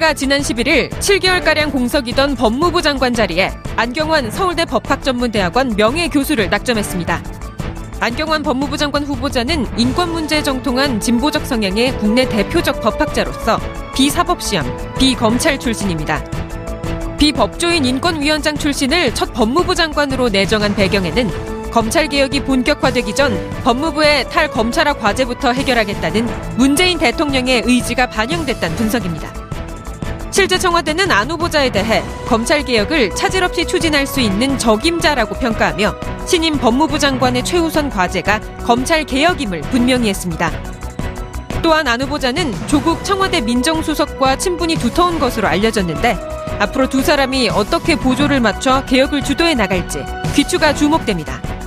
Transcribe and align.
청와대가 0.00 0.14
지난 0.14 0.40
11일 0.40 0.88
7개월가량 0.88 1.70
공석이던 1.70 2.34
법무부 2.34 2.80
장관 2.82 3.12
자리에 3.12 3.52
안경환 3.76 4.30
서울대 4.30 4.64
법학전문대학원 4.64 5.76
명예교수를 5.76 6.48
낙점했습니다. 6.48 7.22
안경환 8.00 8.42
법무부 8.42 8.78
장관 8.78 9.04
후보자는 9.04 9.78
인권 9.78 10.10
문제에 10.10 10.42
정통한 10.42 10.98
진보적 11.00 11.46
성향의 11.46 11.98
국내 11.98 12.26
대표적 12.28 12.80
법학자로서 12.80 13.60
비사법시험, 13.94 14.66
비검찰 14.98 15.60
출신입니다. 15.60 16.24
비법조인 17.18 17.84
인권위원장 17.84 18.56
출신을 18.56 19.14
첫 19.14 19.32
법무부 19.34 19.74
장관으로 19.74 20.30
내정한 20.30 20.74
배경에는 20.74 21.70
검찰개혁이 21.70 22.44
본격화되기 22.44 23.14
전 23.14 23.32
법무부의 23.64 24.30
탈검찰화 24.30 24.94
과제부터 24.94 25.52
해결하겠다는 25.52 26.56
문재인 26.56 26.98
대통령의 26.98 27.62
의지가 27.66 28.08
반영됐다는 28.08 28.76
분석입니다. 28.76 29.49
실제 30.40 30.56
청와대는 30.56 31.10
안 31.10 31.30
후보자에 31.30 31.70
대해 31.70 32.02
검찰 32.26 32.64
개혁을 32.64 33.10
차질 33.14 33.44
없이 33.44 33.66
추진할 33.66 34.06
수 34.06 34.22
있는 34.22 34.56
적임자라고 34.56 35.34
평가하며 35.34 35.94
신임 36.26 36.56
법무부 36.56 36.98
장관의 36.98 37.44
최우선 37.44 37.90
과제가 37.90 38.40
검찰 38.64 39.04
개혁임을 39.04 39.60
분명히 39.60 40.08
했습니다. 40.08 40.50
또한 41.62 41.86
안 41.86 42.00
후보자는 42.00 42.54
조국 42.68 43.04
청와대 43.04 43.42
민정수석과 43.42 44.38
친분이 44.38 44.76
두터운 44.76 45.18
것으로 45.18 45.46
알려졌는데 45.46 46.16
앞으로 46.58 46.88
두 46.88 47.02
사람이 47.02 47.50
어떻게 47.50 47.94
보조를 47.94 48.40
맞춰 48.40 48.82
개혁을 48.86 49.22
주도해 49.22 49.54
나갈지 49.54 50.02
귀추가 50.34 50.74
주목됩니다. 50.74 51.59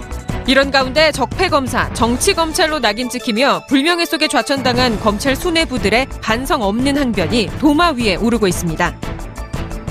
이런 0.45 0.71
가운데 0.71 1.11
적폐검사, 1.11 1.93
정치검찰로 1.93 2.79
낙인 2.79 3.09
찍히며 3.09 3.63
불명예 3.69 4.05
속에 4.05 4.27
좌천당한 4.27 4.99
검찰 4.99 5.35
수뇌부들의 5.35 6.07
반성 6.21 6.61
없는 6.61 6.97
항변이 6.97 7.49
도마 7.59 7.91
위에 7.91 8.15
오르고 8.15 8.47
있습니다. 8.47 8.93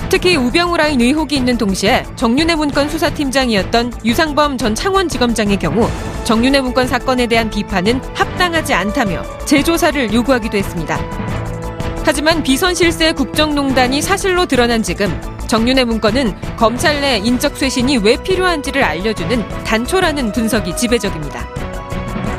특히 0.09 0.35
우병우 0.35 0.77
라인 0.77 1.01
의혹이 1.01 1.35
있는 1.35 1.57
동시에 1.57 2.05
정윤회 2.15 2.53
문건 2.53 2.87
수사팀장이었던 2.87 3.93
유상범 4.05 4.59
전 4.59 4.75
창원지검장의 4.75 5.57
경우 5.57 5.89
정윤회 6.23 6.61
문건 6.61 6.87
사건에 6.87 7.25
대한 7.25 7.49
비판은 7.49 7.99
합당하지 8.13 8.75
않다며 8.75 9.23
재조사를 9.45 10.13
요구하기도 10.13 10.55
했습니다. 10.55 10.99
하지만 12.05 12.43
비선 12.43 12.75
실세 12.75 13.11
국정농단이 13.11 14.03
사실로 14.03 14.45
드러난 14.45 14.83
지금 14.83 15.19
정윤의 15.47 15.85
문건은 15.85 16.33
검찰 16.57 17.01
내 17.01 17.17
인적 17.17 17.57
쇄신이 17.57 17.97
왜 17.97 18.15
필요한지를 18.17 18.83
알려주는 18.83 19.47
단초라는 19.63 20.31
분석이 20.31 20.75
지배적입니다. 20.75 21.47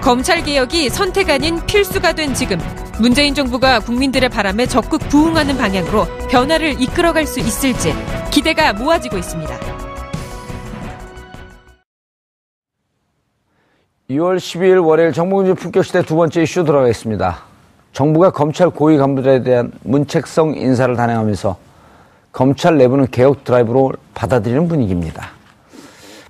검찰 0.00 0.42
개혁이 0.42 0.91
선택 0.91 1.31
아닌 1.31 1.65
필수가 1.65 2.12
된 2.12 2.34
지금 2.34 2.59
문재인 3.00 3.34
정부가 3.34 3.81
국민들의 3.81 4.28
바람에 4.28 4.66
적극 4.66 4.98
부응하는 5.09 5.56
방향으로 5.56 6.06
변화를 6.31 6.81
이끌어갈 6.81 7.26
수 7.26 7.41
있을지 7.41 7.94
기대가 8.31 8.72
모아지고 8.72 9.16
있습니다. 9.16 9.54
2월 14.10 14.36
12일 14.36 14.86
월요일 14.86 15.12
정봉주 15.12 15.54
품격시대 15.54 16.03
두 16.03 16.16
번째 16.16 16.42
이슈 16.42 16.65
들어가겠습니다. 16.65 17.38
정부가 17.92 18.31
검찰 18.31 18.69
고위 18.69 18.98
간부들에 18.98 19.42
대한 19.42 19.72
문책성 19.82 20.54
인사를 20.54 20.94
단행하면서 20.94 21.56
검찰 22.34 22.77
내부는 22.78 23.06
개혁 23.12 23.45
드라이브로 23.45 23.93
받아들이는 24.12 24.67
분위기입니다. 24.67 25.28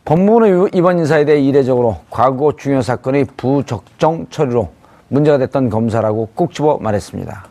법무부는 0.04 0.68
이번 0.74 0.98
인사에 0.98 1.24
대해 1.24 1.40
이례적으로 1.40 1.96
과거 2.10 2.54
중요 2.54 2.82
사건의 2.82 3.26
부적정 3.38 4.26
처리로 4.28 4.70
문제가 5.08 5.38
됐던 5.38 5.70
검사라고 5.70 6.28
꼭 6.34 6.52
집어 6.52 6.76
말했습니다. 6.76 7.46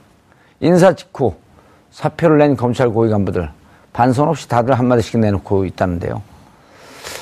인사 0.59 0.93
직후 0.93 1.33
사표를 1.89 2.37
낸 2.37 2.55
검찰 2.55 2.89
고위 2.91 3.09
간부들 3.09 3.49
반선 3.91 4.27
없이 4.27 4.47
다들 4.47 4.75
한마디씩 4.75 5.19
내놓고 5.19 5.65
있다는데요. 5.65 6.21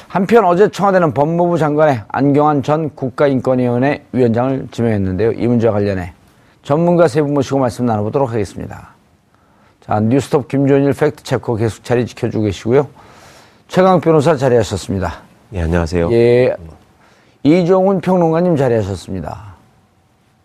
한편 0.10 0.44
어제 0.44 0.70
청와대는 0.70 1.14
법무부 1.14 1.58
장관의 1.58 2.02
안경환 2.10 2.62
전 2.62 2.94
국가인권위원회 2.94 4.04
위원장을 4.12 4.68
지명했는데요. 4.72 5.32
이 5.32 5.48
문제와 5.48 5.72
관련해 5.72 6.12
전문가 6.62 7.08
세 7.08 7.22
분 7.22 7.34
모시고 7.34 7.60
말씀 7.60 7.86
나눠보도록 7.86 8.30
하겠습니다. 8.34 8.90
자, 9.86 10.00
뉴스톱 10.00 10.48
김준일 10.48 10.94
팩트체커 10.94 11.56
계속 11.56 11.84
자리 11.84 12.06
지켜주고 12.06 12.46
계시고요. 12.46 12.88
최강 13.68 14.00
변호사 14.00 14.36
자리하셨습니다. 14.36 15.24
예, 15.54 15.62
안녕하세요. 15.62 16.12
예. 16.12 16.56
이종훈 17.44 18.00
평론가님 18.02 18.56
자리하셨습니다. 18.56 19.56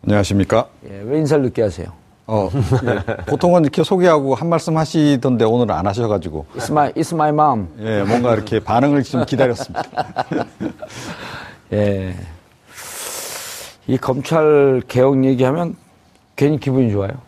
안녕하십니까? 0.05 0.69
예, 0.89 1.03
왜 1.05 1.19
인사를 1.19 1.45
늦게 1.45 1.63
하세요? 1.63 1.89
어, 2.29 2.49
예, 2.85 3.17
보통은 3.27 3.63
이렇게 3.63 3.85
소개하고 3.85 4.35
한 4.35 4.49
말씀 4.49 4.77
하시던데 4.79 5.45
오늘은 5.45 5.75
안 5.75 5.87
하셔가지고. 5.87 6.47
It's 6.57 6.71
my, 6.71 6.93
it's 6.93 7.13
my 7.13 7.29
mom. 7.29 7.69
예, 7.81 8.03
뭔가 8.05 8.33
이렇게 8.35 8.59
반응을 8.59 9.03
좀 9.03 9.27
기다렸습니다. 9.27 9.85
예. 11.75 12.15
이 13.87 13.99
검찰 13.99 14.83
개혁 14.89 15.23
얘기하면 15.25 15.77
괜히 16.37 16.59
기분이 16.59 16.91
좋아요. 16.91 17.26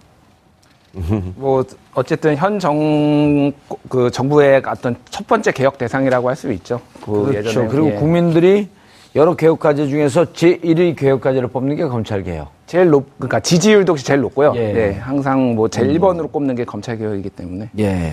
뭐 1.36 1.64
어쨌든 1.94 2.36
현 2.36 2.58
정 2.58 3.52
그 3.88 4.10
정부의 4.10 4.62
어떤 4.66 4.96
첫 5.10 5.26
번째 5.26 5.52
개혁 5.52 5.78
대상이라고 5.78 6.28
할 6.28 6.36
수 6.36 6.52
있죠. 6.52 6.80
그 7.04 7.26
그렇죠. 7.26 7.48
예전에, 7.48 7.68
그리고 7.68 7.88
예. 7.90 7.94
국민들이 7.94 8.68
여러 9.14 9.34
개혁 9.34 9.58
과제 9.60 9.86
중에서 9.88 10.26
제1위 10.26 10.96
개혁 10.96 11.20
과제를 11.20 11.48
뽑는 11.48 11.76
게 11.76 11.84
검찰 11.86 12.22
개혁. 12.22 12.50
제일 12.66 12.90
높 12.90 13.08
그러니까 13.18 13.40
지지율도 13.40 13.92
혹시 13.92 14.04
제일 14.04 14.20
높고요. 14.20 14.52
예. 14.56 14.72
네, 14.72 14.92
항상 14.98 15.54
뭐 15.54 15.68
제일 15.68 15.88
1번으로 15.98 16.30
꼽는 16.30 16.54
게 16.54 16.64
검찰 16.64 16.98
개혁이기 16.98 17.30
때문에. 17.30 17.70
예. 17.78 18.12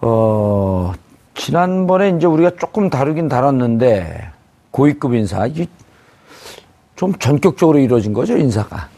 어, 0.00 0.92
지난번에 1.34 2.10
이제 2.10 2.26
우리가 2.26 2.52
조금 2.58 2.90
다루긴 2.90 3.28
다뤘는데 3.28 4.30
고위급 4.70 5.14
인사 5.14 5.46
이게 5.46 5.66
좀 6.96 7.14
전격적으로 7.18 7.78
이루어진 7.78 8.12
거죠 8.12 8.36
인사가. 8.36 8.88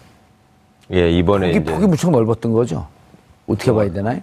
예, 0.93 1.11
이번에 1.11 1.53
폭이, 1.53 1.65
폭이 1.65 1.87
무척 1.87 2.11
넓었던 2.11 2.53
거죠. 2.53 2.87
어떻게 3.47 3.73
봐야 3.73 3.91
되나요? 3.93 4.21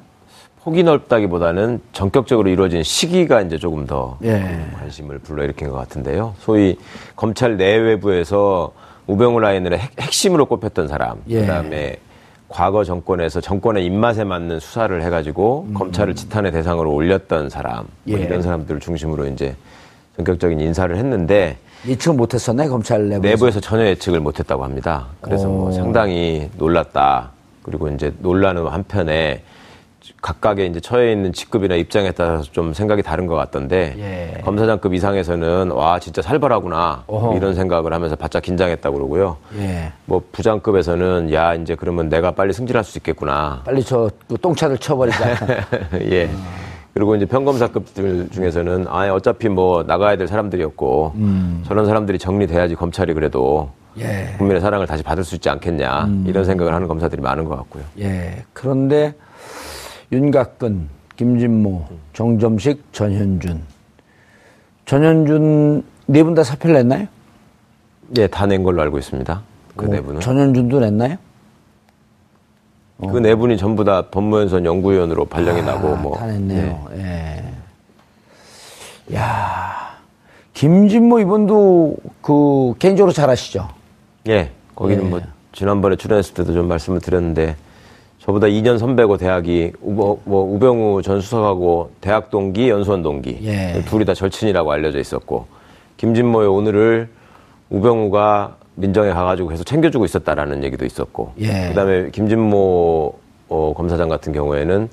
폭이 0.63 0.83
넓다기보다는 0.83 1.81
전격적으로 1.91 2.49
이루어진 2.49 2.83
시기가 2.83 3.41
이제 3.41 3.57
조금 3.57 3.87
더 3.87 4.17
예. 4.23 4.67
관심을 4.77 5.17
불러일으킨 5.19 5.69
것 5.69 5.75
같은데요. 5.75 6.35
소위 6.39 6.77
검찰 7.15 7.57
내외부에서 7.57 8.71
우병우 9.07 9.39
라인을 9.39 9.79
핵, 9.79 9.99
핵심으로 9.99 10.45
꼽혔던 10.45 10.87
사람, 10.87 11.17
예. 11.29 11.41
그다음에 11.41 11.97
과거 12.47 12.83
정권에서 12.83 13.41
정권의 13.41 13.85
입맛에 13.85 14.23
맞는 14.23 14.59
수사를 14.59 15.01
해가지고 15.01 15.69
검찰을 15.73 16.15
지탄의 16.15 16.51
대상으로 16.51 16.93
올렸던 16.93 17.49
사람, 17.49 17.87
뭐 18.03 18.17
음. 18.17 18.21
예. 18.21 18.25
이런 18.25 18.43
사람들을 18.43 18.79
중심으로 18.81 19.25
이제 19.27 19.55
전격적인 20.17 20.59
인사를 20.59 20.95
했는데 20.95 21.57
예측 21.87 22.15
못했었네 22.15 22.67
검찰 22.67 23.07
내부에서. 23.09 23.27
내부에서 23.35 23.59
전혀 23.59 23.85
예측을 23.85 24.19
못했다고 24.19 24.63
합니다. 24.63 25.07
그래서 25.21 25.47
뭐 25.47 25.69
오. 25.69 25.71
상당히 25.71 26.49
놀랐다. 26.57 27.31
그리고 27.63 27.87
이제 27.89 28.13
논란은 28.19 28.67
한편에 28.67 29.43
각각의 30.21 30.67
이제 30.69 30.79
처해 30.79 31.11
있는 31.13 31.31
직급이나 31.33 31.75
입장에 31.75 32.11
따라서 32.11 32.43
좀 32.51 32.73
생각이 32.73 33.01
다른 33.01 33.25
것 33.27 33.35
같던데 33.35 33.95
예. 33.97 34.41
검사장급 34.41 34.93
이상에서는 34.93 35.71
와 35.71 35.99
진짜 35.99 36.21
살벌하구나 36.21 37.03
어허. 37.07 37.35
이런 37.37 37.55
생각을 37.55 37.93
하면서 37.93 38.15
바짝 38.15 38.41
긴장했다고 38.43 38.97
그러고요. 38.97 39.37
예. 39.57 39.91
뭐 40.05 40.21
부장급에서는 40.31 41.33
야 41.33 41.53
이제 41.55 41.75
그러면 41.75 42.09
내가 42.09 42.31
빨리 42.31 42.53
승진할 42.53 42.83
수 42.83 42.97
있겠구나. 42.99 43.61
빨리 43.65 43.83
저 43.83 44.09
그 44.27 44.37
똥차들 44.39 44.77
쳐버리자. 44.77 45.35
예. 46.01 46.29
그리고 46.93 47.15
이제 47.15 47.25
평검사급들 47.25 48.29
중에서는 48.31 48.85
아 48.89 49.09
어차피 49.13 49.47
뭐 49.49 49.83
나가야 49.83 50.17
될 50.17 50.27
사람들이었고 50.27 51.13
저런 51.65 51.85
사람들이 51.85 52.19
정리돼야지 52.19 52.75
검찰이 52.75 53.13
그래도 53.13 53.69
예. 53.97 54.35
국민의 54.37 54.61
사랑을 54.61 54.87
다시 54.87 55.03
받을 55.03 55.23
수 55.23 55.35
있지 55.35 55.49
않겠냐 55.49 56.09
이런 56.25 56.43
생각을 56.45 56.73
하는 56.73 56.87
검사들이 56.87 57.21
많은 57.21 57.45
것 57.45 57.55
같고요. 57.57 57.83
예. 57.99 58.43
그런데 58.53 59.13
윤곽근, 60.11 60.89
김진모, 61.15 61.85
정점식, 62.13 62.83
전현준. 62.91 63.61
전현준 64.85 65.83
네 66.07 66.23
분 66.23 66.35
다 66.35 66.43
사표를 66.43 66.75
냈나요? 66.75 67.07
예, 68.17 68.27
다 68.27 68.45
낸 68.45 68.63
걸로 68.63 68.81
알고 68.81 68.97
있습니다. 68.97 69.41
그 69.77 69.85
어, 69.85 69.87
네 69.89 70.01
분은. 70.01 70.19
전현준도 70.19 70.79
냈나요? 70.81 71.15
그 73.09 73.19
네 73.19 73.35
분이 73.35 73.57
전부 73.57 73.83
다 73.83 74.03
법무연수원 74.11 74.65
연구위원으로 74.65 75.25
발령이 75.25 75.63
나고 75.63 75.95
뭐. 75.97 76.15
아, 76.17 76.19
다 76.19 76.25
냈네요. 76.27 76.87
예. 76.97 77.43
야 79.15 79.97
김진모 80.53 81.19
이분도 81.19 81.95
그 82.21 82.73
개인적으로 82.79 83.11
잘 83.11 83.29
아시죠? 83.29 83.67
예. 84.27 84.31
예, 84.31 84.51
거기는 84.75 85.03
예. 85.05 85.09
뭐 85.09 85.21
지난번에 85.51 85.95
출연했을 85.95 86.33
때도 86.35 86.53
좀 86.53 86.67
말씀을 86.67 86.99
드렸는데 87.01 87.55
저보다 88.19 88.45
2년 88.47 88.77
선배고 88.77 89.17
대학이 89.17 89.71
우버, 89.81 90.17
뭐 90.25 90.43
우병우 90.53 91.01
전 91.01 91.21
수석하고 91.21 91.91
대학 92.01 92.29
동기, 92.29 92.69
연수원 92.69 93.01
동기 93.01 93.39
예. 93.43 93.81
둘이 93.87 94.05
다 94.05 94.13
절친이라고 94.13 94.71
알려져 94.71 94.99
있었고 94.99 95.47
김진모의 95.97 96.47
오늘을 96.47 97.09
우병우가 97.71 98.57
민정에 98.75 99.11
가가지고 99.11 99.49
계속 99.49 99.63
챙겨주고 99.65 100.05
있었다라는 100.05 100.63
얘기도 100.63 100.85
있었고 100.85 101.33
예. 101.39 101.69
그다음에 101.69 102.09
김진모 102.11 103.13
어, 103.49 103.73
검사장 103.75 104.07
같은 104.09 104.31
경우에는 104.33 104.89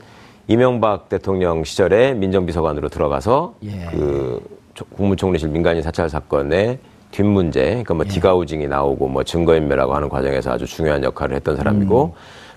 이명박 0.49 1.09
대통령 1.09 1.63
시절에 1.65 2.15
민정비서관으로 2.15 2.89
들어가서 2.89 3.55
예. 3.65 3.87
그 3.91 4.41
조- 4.75 4.85
국무총리실 4.87 5.49
민간인 5.51 5.83
사찰 5.83 6.09
사건의 6.09 6.79
뒷문제, 7.11 7.63
그러니까 7.63 7.95
뭐 7.95 8.05
디가우징이 8.05 8.67
나오고 8.69 9.09
뭐 9.09 9.23
증거인멸하고 9.25 9.95
하는 9.95 10.09
과정에서 10.09 10.53
아주 10.53 10.67
중요한 10.67 11.03
역할을 11.05 11.37
했던 11.37 11.57
사람이고 11.57 12.15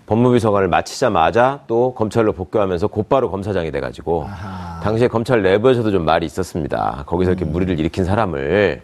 법무비서관을 0.07 0.67
마치자마자 0.67 1.61
또 1.67 1.93
검찰로 1.93 2.33
복귀하면서 2.33 2.87
곧바로 2.87 3.31
검사장이 3.31 3.71
돼가지고 3.71 4.25
당시에 4.83 5.07
검찰 5.07 5.41
내부에서도 5.41 5.89
좀 5.91 6.03
말이 6.03 6.25
있었습니다. 6.25 7.03
거기서 7.05 7.31
이렇게 7.31 7.45
무리를 7.45 7.79
일으킨 7.79 8.03
사람을 8.03 8.81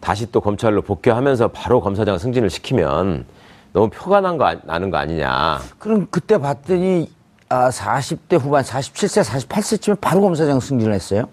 다시 0.00 0.30
또 0.30 0.40
검찰로 0.40 0.82
복귀하면서 0.82 1.48
바로 1.48 1.80
검사장 1.80 2.18
승진을 2.18 2.50
시키면 2.50 3.24
너무 3.72 3.90
표가 3.90 4.20
난 4.20 4.38
거, 4.38 4.46
아- 4.46 4.56
나는 4.64 4.90
거 4.90 4.96
아니냐. 4.98 5.58
그럼 5.78 6.06
그때 6.10 6.38
봤더니 6.38 7.10
아, 7.48 7.68
40대 7.70 8.40
후반, 8.40 8.64
47세, 8.64 9.22
48세쯤에 9.22 10.00
바로 10.00 10.20
검사장 10.20 10.58
승진을 10.58 10.92
했어요? 10.92 11.28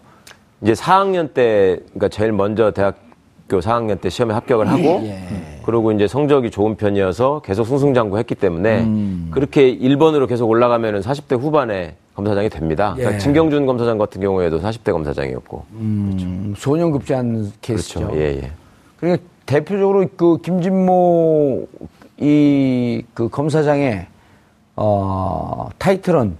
이제 0.62 0.74
4학년 0.74 1.33
때, 1.33 1.80
그러니까 1.94 2.10
제일 2.10 2.31
먼저 2.31 2.71
대학교 2.71 3.60
4학년 3.60 4.00
때 4.00 4.10
시험에 4.10 4.33
합격을 4.36 4.69
하고, 4.69 5.01
예. 5.06 5.59
그리고 5.66 5.92
이제 5.92 6.07
성적이 6.07 6.51
좋은 6.51 6.75
편이어서 6.75 7.42
계속 7.44 7.66
승승장구 7.66 8.18
했기 8.19 8.36
때문에, 8.36 8.81
음. 8.83 9.30
그렇게 9.31 9.75
1번으로 9.75 10.27
계속 10.27 10.48
올라가면은 10.50 11.01
40대 11.01 11.39
후반에 11.39 11.95
검사장이 12.15 12.50
됩니다. 12.50 12.94
그러니까 12.95 13.15
예. 13.15 13.19
진경준 13.19 13.65
검사장 13.65 13.98
같은 13.98 14.21
경우에도 14.21 14.60
40대 14.62 14.92
검사장이었고. 14.92 15.65
음, 15.74 16.54
소년급제한 16.57 17.51
케이스죠. 17.62 18.00
그렇죠. 18.01 18.18
예, 18.18 18.25
예. 18.44 18.51
그러니까 18.98 19.24
대표적으로 19.45 20.07
그 20.15 20.38
김진모 20.42 21.68
이 22.21 23.04
그 23.13 23.27
검사장의 23.30 24.07
어, 24.75 25.69
타이틀은 25.77 26.38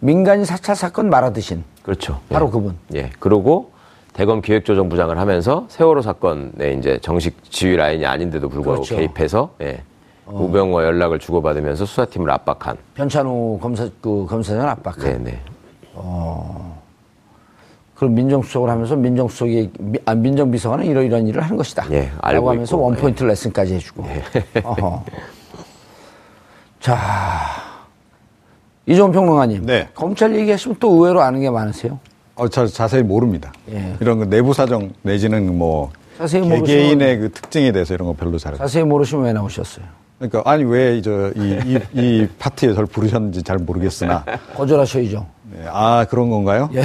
민간인 0.00 0.44
사찰 0.44 0.74
사건 0.76 1.08
말아드신 1.10 1.62
그렇죠. 1.82 2.20
바로 2.30 2.46
예. 2.46 2.50
그분. 2.50 2.76
예. 2.94 3.10
그리고 3.20 3.70
대검 4.14 4.40
기획조정부장을 4.42 5.18
하면서 5.18 5.66
세월호 5.68 6.02
사건에 6.02 6.72
이제 6.78 6.98
정식 7.02 7.42
지휘 7.50 7.76
라인이 7.76 8.06
아닌데도 8.06 8.48
불구하고 8.48 8.82
그렇죠. 8.82 8.94
어. 8.94 8.98
개입해서, 8.98 9.50
예. 9.60 9.82
우병우와 10.26 10.84
연락을 10.84 11.18
주고받으면서 11.18 11.84
수사팀을 11.84 12.30
압박한. 12.30 12.76
변찬우 12.94 13.58
검사 13.60 13.88
그 14.00 14.26
검사장 14.28 14.68
압박한. 14.68 15.00
네네. 15.24 15.40
그럼 17.94 18.14
민정수석을 18.14 18.68
하면서 18.70 18.96
민정수석이 18.96 19.70
미- 19.78 19.98
아, 20.04 20.14
민정비서관은 20.14 20.84
이러이러한 20.86 21.28
일을 21.28 21.42
하는 21.42 21.56
것이다. 21.56 21.86
예, 21.92 22.10
알고 22.20 22.34
라고 22.34 22.50
하면서 22.50 22.76
있고, 22.76 22.82
예. 22.82 22.84
원포인트 22.86 23.22
레슨까지 23.24 23.74
해주고. 23.74 24.04
어허. 24.64 25.04
자, 26.80 26.98
이종 28.86 29.12
평론가님. 29.12 29.64
네. 29.64 29.88
검찰 29.94 30.34
얘기하시면 30.36 30.76
또 30.80 30.92
의외로 30.94 31.22
아는 31.22 31.40
게 31.40 31.48
많으세요. 31.50 31.98
어, 32.34 32.48
저 32.48 32.66
자세히 32.66 33.02
모릅니다. 33.02 33.52
예. 33.70 33.96
이런 34.00 34.18
거 34.18 34.24
내부 34.24 34.52
사정 34.52 34.90
내지는 35.02 35.56
뭐 35.56 35.90
자세히 36.18 36.46
개개인의 36.48 37.18
그 37.18 37.30
특징에 37.32 37.70
대해서 37.72 37.94
이런 37.94 38.08
거 38.08 38.14
별로 38.14 38.38
잘. 38.38 38.54
자세히 38.56 38.82
모르시면 38.84 39.24
왜 39.26 39.32
나오셨어요? 39.32 39.84
그러니까 40.28 40.50
아니 40.50 40.64
왜 40.64 41.00
저이 41.02 41.32
이 41.36 41.78
이 41.94 42.28
파티에 42.38 42.72
저를 42.74 42.86
부르셨는지 42.86 43.42
잘 43.42 43.58
모르겠으나 43.58 44.24
거절하셔야죠. 44.54 45.26
네, 45.52 45.64
아 45.70 46.06
그런 46.08 46.30
건가요? 46.30 46.70
예. 46.74 46.82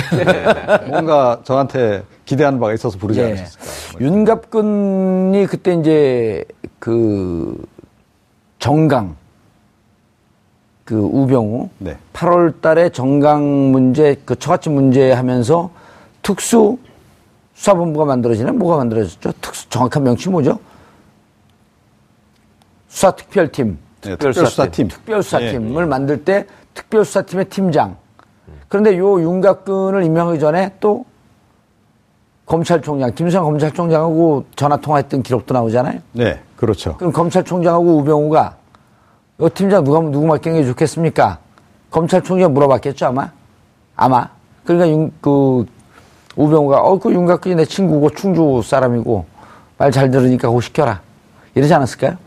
뭔가 0.89 1.39
저한테 1.43 2.03
기대하는 2.25 2.59
바가 2.59 2.73
있어서 2.73 2.97
부르지 2.97 3.19
예. 3.21 3.25
않으셨을까? 3.25 4.01
윤갑근이 4.01 5.45
그때 5.47 5.73
이제 5.75 6.43
그 6.79 7.55
정강 8.59 9.15
그 10.83 10.95
우병우 10.95 11.69
네. 11.79 11.97
8월 12.13 12.61
달에 12.61 12.89
정강 12.89 13.71
문제 13.71 14.15
그 14.25 14.37
처갓집 14.37 14.71
문제 14.73 15.11
하면서 15.11 15.69
특수 16.21 16.77
수사본부가 17.53 18.05
만들어지네 18.05 18.51
뭐가 18.51 18.77
만들어졌죠? 18.77 19.31
특수 19.41 19.69
정확한 19.69 20.03
명칭 20.03 20.31
뭐죠? 20.31 20.59
수사특별팀 22.89 23.77
네, 24.01 24.09
특별수사팀. 24.11 24.87
특별수사팀을 24.89 25.85
만들 25.85 26.23
때 26.23 26.45
특별수사팀의 26.73 27.45
팀장. 27.45 27.95
그런데 28.67 28.97
요 28.97 29.19
윤갑근을 29.21 30.03
임명하기 30.03 30.39
전에 30.39 30.73
또 30.79 31.05
검찰총장, 32.45 33.13
김수현 33.13 33.43
검찰총장하고 33.43 34.45
전화 34.55 34.77
통화했던 34.77 35.21
기록도 35.23 35.53
나오잖아요. 35.53 35.99
네, 36.13 36.39
그렇죠. 36.55 36.97
그럼 36.97 37.11
검찰총장하고 37.13 37.97
우병우가 37.99 38.55
요 39.41 39.49
팀장 39.49 39.83
누가 39.83 39.99
누구 40.01 40.25
맡기는 40.25 40.59
게 40.61 40.65
좋겠습니까? 40.67 41.37
검찰총장 41.91 42.53
물어봤겠죠 42.53 43.07
아마 43.07 43.31
아마 43.95 44.27
그러니까 44.63 44.89
윤, 44.89 45.11
그 45.21 45.65
우병우가 46.35 46.81
어그 46.81 47.11
윤곽근이 47.13 47.55
내 47.55 47.65
친구고 47.65 48.11
충주 48.11 48.61
사람이고 48.63 49.25
말 49.77 49.91
잘 49.91 50.11
들으니까 50.11 50.47
그거 50.49 50.59
시켜라 50.61 51.01
이러지 51.55 51.73
않았을까요? 51.73 52.17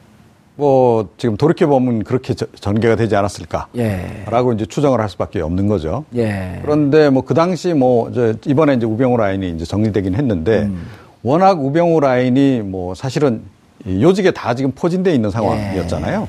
뭐 0.67 1.09
지금 1.17 1.37
돌이켜 1.37 1.67
보면 1.67 2.05
그렇게 2.05 2.35
저- 2.35 2.47
전개가 2.55 2.95
되지 2.95 3.17
않았을까라고 3.17 3.73
예, 3.79 4.55
이제 4.55 4.65
추정을 4.65 5.01
할 5.01 5.09
수밖에 5.09 5.41
없는 5.41 5.67
거죠. 5.67 6.05
예. 6.15 6.61
그런데 6.63 7.11
뭐 7.11 7.23
그 7.25 7.35
당시 7.35 7.75
뭐저 7.75 8.35
이번에 8.47 8.75
이제 8.75 8.87
우병우 8.87 9.17
라인이 9.17 9.51
이제 9.51 9.65
정리되긴 9.65 10.15
했는데 10.15 10.63
음. 10.63 10.87
워낙 11.25 11.61
우병우 11.61 11.99
라인이 11.99 12.61
뭐 12.61 12.95
사실은 12.95 13.43
이 13.85 14.05
요직에 14.05 14.31
다 14.31 14.55
지금 14.55 14.71
포진돼 14.71 15.13
있는 15.13 15.31
상황이었잖아요. 15.31 16.29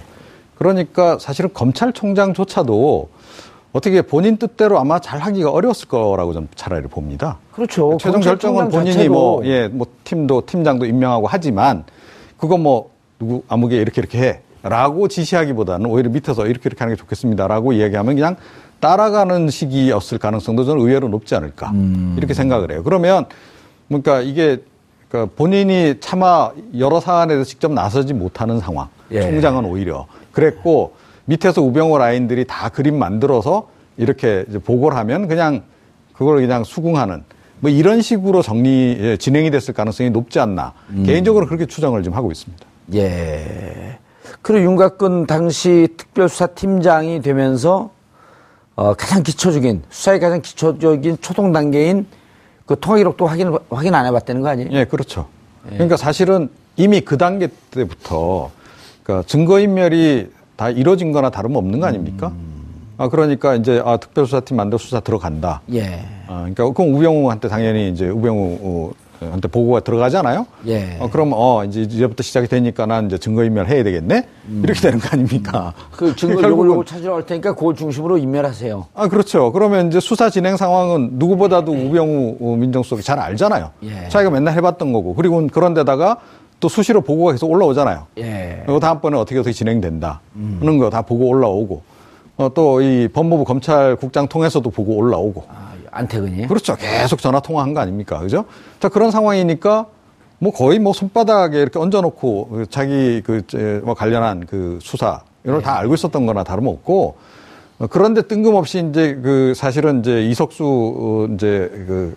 그러니까 0.56 1.20
사실은 1.20 1.52
검찰총장조차도 1.54 3.10
어떻게 3.72 4.02
본인 4.02 4.38
뜻대로 4.38 4.80
아마 4.80 4.98
잘 4.98 5.20
하기가 5.20 5.52
어려웠을 5.52 5.88
거라고 5.88 6.34
저는 6.34 6.48
차라리 6.56 6.88
봅니다. 6.88 7.38
그렇죠. 7.52 7.98
최종 8.02 8.20
결정은 8.22 8.70
본인이 8.70 9.10
뭐, 9.10 9.46
예, 9.46 9.68
뭐 9.68 9.86
팀도 10.04 10.44
팀장도 10.48 10.86
임명하고 10.88 11.28
하지만 11.28 11.84
그거 12.38 12.58
뭐 12.58 12.93
누구 13.20 13.44
아무개 13.48 13.78
이렇게 13.78 14.02
이렇게 14.02 14.20
해. 14.20 14.42
라고 14.64 15.08
지시하기보다는 15.10 15.88
오히려 15.88 16.10
밑에서 16.10 16.46
이렇게 16.48 16.62
이렇게 16.66 16.80
하는 16.80 16.96
게 16.96 17.00
좋겠습니다라고 17.00 17.74
이야기하면 17.74 18.16
그냥 18.16 18.36
따라가는 18.80 19.50
시기였을 19.50 20.18
가능성도 20.18 20.64
저는 20.66 20.82
의외로 20.82 21.10
높지 21.10 21.36
않을까. 21.36 21.72
음. 21.72 22.16
이렇게 22.18 22.34
생각을 22.34 22.72
해요. 22.72 22.82
그러면 22.84 23.26
그러니까 23.88 24.22
이게 24.22 24.62
그 25.10 25.28
본인이 25.36 25.96
차마 26.00 26.52
여러 26.78 27.00
사안에 27.00 27.34
대해서 27.34 27.48
직접 27.48 27.72
나서지 27.72 28.14
못하는 28.14 28.60
상황. 28.60 28.88
예. 29.12 29.22
총장은 29.22 29.66
오히려 29.66 30.08
그랬고 30.32 30.96
밑에서 31.26 31.62
우병호 31.62 31.98
라인들이 31.98 32.46
다 32.46 32.70
그림 32.70 32.98
만들어서 32.98 33.70
이렇게 33.98 34.46
보고를 34.66 34.98
하면 34.98 35.28
그냥 35.28 35.64
그걸 36.14 36.38
그냥 36.38 36.64
수긍하는 36.64 37.24
뭐 37.60 37.70
이런 37.70 38.02
식으로 38.02 38.42
정리 38.42 38.98
예, 39.00 39.18
진행이 39.18 39.52
됐을 39.52 39.74
가능성이 39.74 40.10
높지 40.10 40.40
않나 40.40 40.74
개인적으로 41.06 41.46
그렇게 41.46 41.66
추정을 41.66 42.04
좀 42.04 42.14
하고 42.14 42.32
있습니다. 42.32 42.66
예. 42.94 43.98
그리고 44.42 44.66
윤곽근 44.66 45.26
당시 45.26 45.88
특별수사팀장이 45.98 47.22
되면서 47.22 47.92
어, 48.76 48.94
가장 48.94 49.24
기초적인 49.24 49.84
수사의 49.90 50.20
가장 50.20 50.42
기초적인 50.42 51.18
초동 51.22 51.52
단계인 51.52 52.08
그 52.66 52.80
통화 52.80 52.98
기록도 52.98 53.28
확인 53.28 53.58
확인 53.70 53.94
안 53.94 54.06
해봤다는 54.06 54.42
거 54.42 54.50
아니에요? 54.50 54.70
예, 54.72 54.86
그렇죠. 54.86 55.28
그러니까 55.68 55.98
사실은 55.98 56.50
이미 56.76 57.02
그 57.02 57.18
단계 57.18 57.50
때부터 57.72 58.52
그러니까 59.04 59.28
증거 59.28 59.60
인멸이 59.60 60.30
다 60.56 60.70
이루어진 60.70 61.12
거나 61.12 61.30
다름없는 61.30 61.80
거 61.80 61.86
아닙니까? 61.86 62.34
아, 62.98 63.10
그러니까 63.10 63.56
이제 63.56 63.82
아, 63.84 63.98
특별수사팀 63.98 64.56
만들어 64.56 64.78
수사 64.78 65.00
들어간다. 65.00 65.62
예. 65.74 66.06
아, 66.28 66.40
그러니까 66.40 66.72
그럼 66.72 66.96
우병우한테 66.96 67.48
당연히 67.48 67.90
이제 67.90 68.08
우병우 68.08 68.94
한테 69.32 69.48
보고가 69.48 69.80
들어가잖아요. 69.82 70.46
예. 70.68 70.98
어, 71.00 71.10
그럼 71.10 71.32
어 71.34 71.64
이제 71.66 71.82
이제부터 71.82 72.24
시작이 72.24 72.48
되니까 72.48 72.86
난 72.86 73.06
이제 73.08 73.18
증거인멸 73.18 73.68
해야 73.68 73.84
되겠네. 73.84 74.28
이렇게 74.64 74.80
되는 74.80 75.00
거 75.00 75.10
아닙니까? 75.12 75.74
그 75.92 76.14
증거 76.18 76.42
결국은 76.42 76.68
요걸 76.68 76.86
찾으러 76.86 77.14
갈 77.14 77.26
테니까 77.26 77.56
그걸 77.56 77.76
중심으로 77.76 78.18
인멸하세요. 78.18 78.88
아 78.94 79.08
그렇죠. 79.08 79.52
그러면 79.52 79.88
이제 79.88 80.00
수사 80.00 80.30
진행 80.30 80.58
상황은 80.58 81.12
누구보다도 81.14 81.72
우병우 81.72 82.38
어, 82.42 82.56
민정수석이 82.56 83.02
잘 83.04 83.20
알잖아요. 83.20 83.70
예. 83.84 84.10
자기가 84.10 84.30
맨날 84.32 84.56
해봤던 84.56 84.94
거고 84.94 85.14
그리고 85.16 85.46
그런데다가 85.48 86.18
또 86.60 86.70
수시로 86.70 87.02
보고가 87.02 87.34
계속 87.34 87.52
올라오잖아요. 87.52 88.08
예. 88.20 88.62
그리고 88.66 88.80
다음번에 88.80 89.18
어떻게 89.18 89.38
어떻게 89.40 89.52
진행된다 89.54 90.22
하는 90.60 90.78
거 90.78 90.90
다 90.90 91.02
보고 91.02 91.28
올라오고 91.28 91.82
어, 92.38 92.50
또 92.54 92.82
이 92.82 93.08
법무부 93.14 93.44
검찰국장 93.44 94.28
통해서도 94.28 94.70
보고 94.70 94.96
올라오고 94.96 95.44
아, 95.50 95.73
안태근이. 95.94 96.48
그렇죠. 96.48 96.76
계속 96.76 97.20
전화 97.20 97.40
통화한 97.40 97.74
거 97.74 97.80
아닙니까? 97.82 98.20
그죠? 98.20 98.46
자, 98.80 98.90
그런 98.90 99.12
상황이니까 99.12 99.86
뭐 100.40 100.52
거의 100.52 100.80
뭐 100.80 100.92
손바닥에 100.94 101.62
이렇게 101.62 101.80
얹어놓고 101.80 102.48
그 102.50 102.66
자기 102.70 103.22
그, 103.26 103.44
저, 103.48 103.58
뭐 103.84 103.94
관련한 103.94 104.46
그 104.46 104.80
수사 104.82 105.22
이런 105.44 105.58
걸다 105.58 105.78
알고 105.80 105.94
있었던 105.94 106.26
거나 106.26 106.44
다름없고 106.44 107.16
어, 107.80 107.88
그런데 107.88 108.22
뜬금없이 108.24 108.86
이제 108.90 109.18
그 109.22 109.54
사실은 109.56 110.00
이제 110.00 110.24
이석수 110.26 110.64
어, 111.30 111.34
이제 111.34 111.70
그 111.88 112.16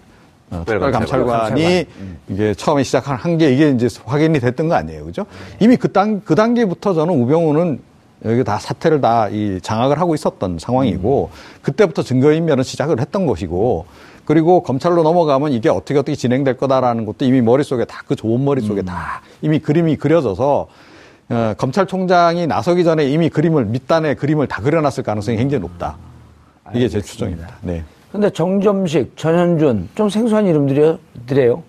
어, 0.51 0.63
특별감찰관이 0.65 1.87
이게 2.29 2.55
처음에 2.55 2.83
시작한 2.85 3.17
한 3.17 3.37
게 3.39 3.53
이게 3.53 3.71
이제 3.71 3.89
확인이 4.05 4.39
됐던 4.41 4.69
거 4.69 4.75
아니에요. 4.75 5.05
그죠? 5.05 5.27
이미 5.61 5.77
그 5.77 5.91
단, 5.93 6.23
그 6.25 6.35
단계부터 6.35 6.95
저는 6.95 7.15
우병우는 7.23 7.81
여기 8.25 8.43
다 8.45 8.59
사태를 8.59 9.01
다 9.01 9.29
이 9.31 9.61
장악을 9.63 10.01
하고 10.01 10.15
있었던 10.15 10.59
상황이고 10.59 11.31
그때부터 11.63 12.03
증거인멸은 12.03 12.63
시작을 12.65 13.01
했던 13.01 13.27
것이고 13.27 13.87
그리고 14.25 14.63
검찰로 14.63 15.03
넘어가면 15.03 15.53
이게 15.53 15.69
어떻게 15.69 15.99
어떻게 15.99 16.15
진행될 16.17 16.57
거다라는 16.57 17.05
것도 17.05 17.25
이미 17.25 17.41
머릿속에 17.43 17.85
다 17.85 18.03
그 18.07 18.17
좋은 18.17 18.45
머릿속에 18.45 18.83
다 18.83 19.21
이미 19.43 19.59
그림이 19.59 19.97
그려져서 19.97 20.67
어, 21.29 21.55
검찰총장이 21.59 22.47
나서기 22.47 22.85
전에 22.85 23.05
이미 23.09 23.29
그림을 23.29 23.65
밑단에 23.67 24.15
그림을 24.15 24.47
다 24.47 24.63
그려놨을 24.63 25.03
가능성이 25.05 25.37
굉장히 25.37 25.61
높다. 25.63 25.97
이게 26.75 26.89
제 26.89 27.01
추정입니다. 27.01 27.49
네. 27.63 27.83
근데 28.13 28.31
정점식, 28.31 29.17
전현준 29.17 29.89
좀 29.97 30.09
생소한 30.09 30.47
이름들이래요. 30.47 31.63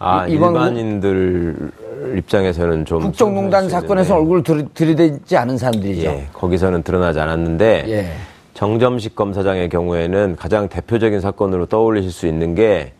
아, 0.00 0.26
이- 0.26 0.32
이번 0.32 0.54
일반인들 0.54 1.70
입장에서는 2.16 2.84
좀 2.84 3.00
국정농단 3.00 3.68
사건에서 3.68 4.16
얼굴 4.16 4.42
들, 4.42 4.66
들이대지 4.74 5.36
않은 5.36 5.58
사람들이죠. 5.58 6.08
예, 6.08 6.26
거기서는 6.32 6.82
드러나지 6.82 7.20
않았는데 7.20 7.84
예. 7.88 8.12
정점식 8.54 9.14
검사장의 9.14 9.68
경우에는 9.68 10.36
가장 10.36 10.68
대표적인 10.68 11.20
사건으로 11.20 11.66
떠올리실 11.66 12.10
수 12.10 12.26
있는 12.26 12.54
게 12.54 12.92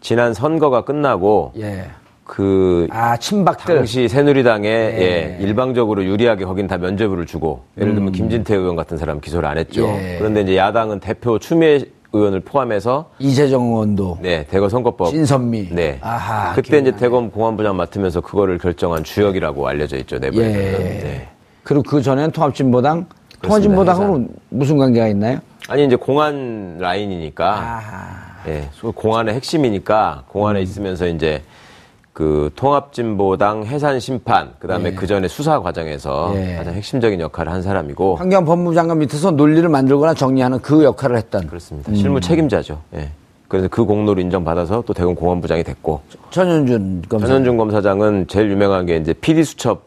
지난 0.00 0.34
선거가 0.34 0.84
끝나고 0.84 1.52
예. 1.58 1.84
그 2.24 2.86
아, 2.90 3.16
친박들. 3.16 3.76
당시 3.76 4.08
새누리당에 4.08 4.68
예. 4.68 4.98
예, 4.98 5.38
일방적으로 5.40 6.04
유리하게 6.04 6.44
거긴 6.46 6.66
다 6.66 6.78
면죄부를 6.78 7.26
주고 7.26 7.62
예를 7.78 7.94
들면 7.94 8.12
김진태 8.12 8.56
의원 8.56 8.76
같은 8.76 8.96
사람 8.96 9.20
기소를 9.20 9.48
안 9.48 9.58
했죠. 9.58 9.86
음. 9.86 9.98
예. 10.02 10.16
그런데 10.18 10.40
이제 10.40 10.56
야당은 10.56 11.00
대표 11.00 11.38
추미애 11.38 11.84
의원을 12.14 12.40
포함해서 12.40 13.10
이재정 13.18 13.64
의원도. 13.66 14.18
네 14.22 14.46
대거 14.48 14.68
선거법 14.68 15.08
신선미. 15.10 15.70
네. 15.72 15.98
아하, 16.00 16.54
그때 16.54 16.78
이제 16.78 16.82
기억나네. 16.90 16.96
대검 17.00 17.30
공안부장 17.30 17.76
맡으면서 17.76 18.20
그거를 18.20 18.58
결정한 18.58 19.02
주역이라고 19.02 19.66
알려져 19.66 19.96
있죠. 19.98 20.18
네 20.20 20.30
예. 20.32 20.40
네. 20.40 21.28
그리고 21.64 21.82
그 21.82 22.00
전엔 22.00 22.30
통합진보당. 22.30 23.06
통합진보당하고 23.42 24.26
무슨 24.48 24.78
관계가 24.78 25.08
있나요? 25.08 25.38
아니 25.68 25.84
이제 25.84 25.96
공안 25.96 26.78
라인이니까. 26.78 27.80
예, 28.46 28.68
소- 28.72 28.92
공안의 28.92 29.34
핵심이니까 29.34 30.24
공안에 30.28 30.60
있으면서 30.62 31.06
이제 31.06 31.42
그 32.14 32.48
통합진보당 32.54 33.64
해산 33.64 33.98
심판 33.98 34.52
그다음에 34.60 34.90
예. 34.90 34.94
그 34.94 35.04
전에 35.04 35.26
수사 35.26 35.60
과정에서 35.60 36.32
예. 36.36 36.54
가장 36.54 36.74
핵심적인 36.74 37.20
역할을 37.20 37.52
한 37.52 37.60
사람이고 37.60 38.14
황교안 38.14 38.44
법무장관 38.44 39.00
밑에서 39.00 39.32
논리를 39.32 39.68
만들거나 39.68 40.14
정리하는 40.14 40.60
그 40.60 40.84
역할을 40.84 41.16
했던 41.16 41.48
그렇습니다. 41.48 41.92
실무 41.92 42.20
책임자죠. 42.20 42.80
예. 42.94 43.10
그래서 43.48 43.66
그 43.68 43.84
공로를 43.84 44.22
인정받아서 44.22 44.84
또 44.86 44.94
대검 44.94 45.16
공안부장이 45.16 45.64
됐고 45.64 46.02
전현준 46.30 47.02
검사. 47.08 47.26
전현중 47.26 47.56
검사장은 47.56 48.28
제일 48.28 48.48
유명한 48.48 48.86
게 48.86 48.96
이제 48.96 49.12
PD 49.12 49.42
수첩 49.42 49.82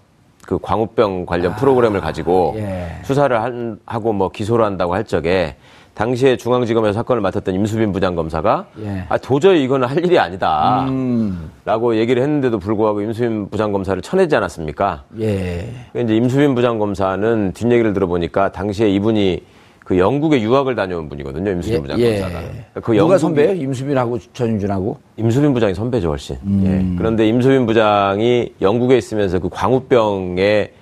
그 0.45 0.59
광우병 0.61 1.25
관련 1.25 1.55
프로그램을 1.55 2.01
가지고 2.01 2.55
아, 2.57 2.59
예. 2.59 2.87
수사를 3.05 3.41
한, 3.41 3.79
하고 3.85 4.11
뭐 4.11 4.29
기소를 4.29 4.65
한다고 4.65 4.93
할 4.93 5.05
적에 5.05 5.55
당시에 6.01 6.37
중앙지검에서 6.37 6.93
사건을 6.93 7.21
맡았던 7.23 7.55
임수빈 7.55 7.91
부장검사가 7.91 8.67
예. 8.83 9.03
아 9.09 9.17
도저히 9.17 9.63
이거는 9.63 9.87
할 9.87 9.97
일이 10.05 10.19
아니다. 10.19 10.85
음. 10.89 11.49
라고 11.65 11.95
얘기를 11.97 12.21
했는데도 12.21 12.59
불구하고 12.59 13.01
임수빈 13.01 13.49
부장검사를 13.49 13.99
쳐내지 14.03 14.35
않았습니까? 14.35 15.05
예. 15.19 15.67
그 15.93 15.99
이제 16.01 16.15
임수빈 16.15 16.53
부장검사는 16.53 17.51
뒷얘기를 17.53 17.93
들어보니까 17.93 18.51
당시에 18.51 18.91
이분이 18.91 19.41
그 19.83 19.97
영국에 19.97 20.39
유학을 20.39 20.75
다녀온 20.75 21.09
분이거든요. 21.09 21.49
임수빈 21.49 21.81
부장 21.81 21.99
검사가. 21.99 22.41
그 22.83 22.93
예. 22.95 22.99
누가 22.99 23.15
영국이- 23.15 23.19
선배예요? 23.19 23.53
임수빈하고 23.55 24.19
전현준하고? 24.33 24.97
임수빈 25.17 25.51
부장이 25.55 25.73
선배죠 25.73 26.09
훨씬. 26.09 26.35
음. 26.45 26.63
예. 26.93 26.95
그런데 26.99 27.27
임수빈 27.27 27.65
부장이 27.65 28.53
영국에 28.61 28.97
있으면서 28.99 29.39
그 29.39 29.49
광우병에 29.49 30.73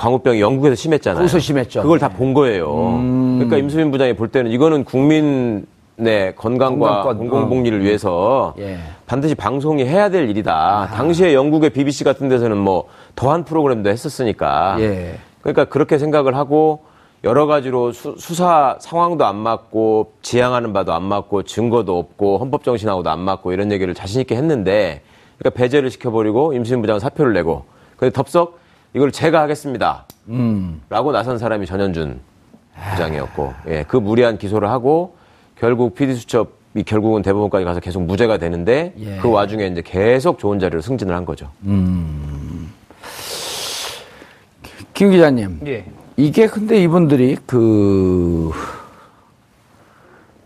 광우병이 0.00 0.40
영국에서 0.40 0.74
심했잖아요. 0.74 1.18
거기서 1.18 1.38
심했죠. 1.38 1.80
음. 1.80 1.82
그걸 1.82 1.98
다 1.98 2.08
본 2.08 2.32
거예요. 2.32 2.66
그러니까 3.36 3.58
임수빈 3.58 3.90
부장이 3.90 4.14
볼 4.14 4.28
때는 4.28 4.50
이거는 4.50 4.84
국민의 4.84 6.34
건강과 6.36 7.02
건강권, 7.02 7.18
공공복리를 7.28 7.84
위해서 7.84 8.54
예. 8.58 8.78
반드시 9.06 9.34
방송이 9.34 9.84
해야 9.84 10.08
될 10.08 10.28
일이다. 10.30 10.88
당시에 10.94 11.34
영국의 11.34 11.70
BBC 11.70 12.04
같은 12.04 12.28
데서는 12.30 12.56
뭐 12.56 12.86
더한 13.14 13.44
프로그램도 13.44 13.90
했었으니까. 13.90 14.76
예. 14.80 15.18
그러니까 15.42 15.66
그렇게 15.66 15.98
생각을 15.98 16.34
하고 16.34 16.80
여러 17.22 17.44
가지로 17.46 17.92
수, 17.92 18.14
사 18.34 18.76
상황도 18.80 19.26
안 19.26 19.36
맞고 19.36 20.12
지향하는 20.22 20.72
바도 20.72 20.94
안 20.94 21.02
맞고 21.02 21.42
증거도 21.42 21.98
없고 21.98 22.38
헌법 22.38 22.64
정신하고도 22.64 23.10
안 23.10 23.20
맞고 23.20 23.52
이런 23.52 23.70
얘기를 23.70 23.92
자신 23.92 24.22
있게 24.22 24.34
했는데 24.34 25.02
그러니까 25.38 25.58
배제를 25.58 25.90
시켜버리고 25.90 26.54
임수빈 26.54 26.80
부장은 26.80 27.00
사표를 27.00 27.34
내고 27.34 27.64
근데 27.98 28.10
덥석 28.12 28.59
이걸 28.94 29.12
제가 29.12 29.42
하겠습니다. 29.42 30.04
라고 30.88 31.12
나선 31.12 31.38
사람이 31.38 31.66
전현준 31.66 32.20
부장이었고 32.92 33.54
예, 33.68 33.84
그 33.86 33.96
무리한 33.96 34.38
기소를 34.38 34.68
하고 34.68 35.16
결국 35.58 35.94
PD 35.94 36.14
수첩이 36.14 36.84
결국은 36.86 37.22
대법원까지 37.22 37.64
가서 37.64 37.80
계속 37.80 38.02
무죄가 38.02 38.38
되는데 38.38 38.94
예. 38.98 39.18
그 39.18 39.30
와중에 39.30 39.66
이제 39.66 39.82
계속 39.84 40.38
좋은 40.38 40.58
자리로 40.58 40.80
승진을 40.80 41.14
한 41.14 41.24
거죠. 41.24 41.50
김 44.94 45.10
기자님. 45.10 45.60
예. 45.66 45.84
이게 46.16 46.46
근데 46.46 46.82
이분들이 46.82 47.36
그 47.46 48.50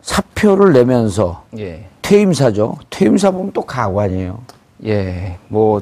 사표를 0.03 0.73
내면서 0.73 1.45
예. 1.59 1.89
퇴임사죠. 2.03 2.77
퇴임사 2.91 3.31
보면 3.31 3.53
또 3.53 3.63
가고 3.63 4.01
아니에요. 4.01 4.43
예, 4.85 5.39
뭐, 5.49 5.81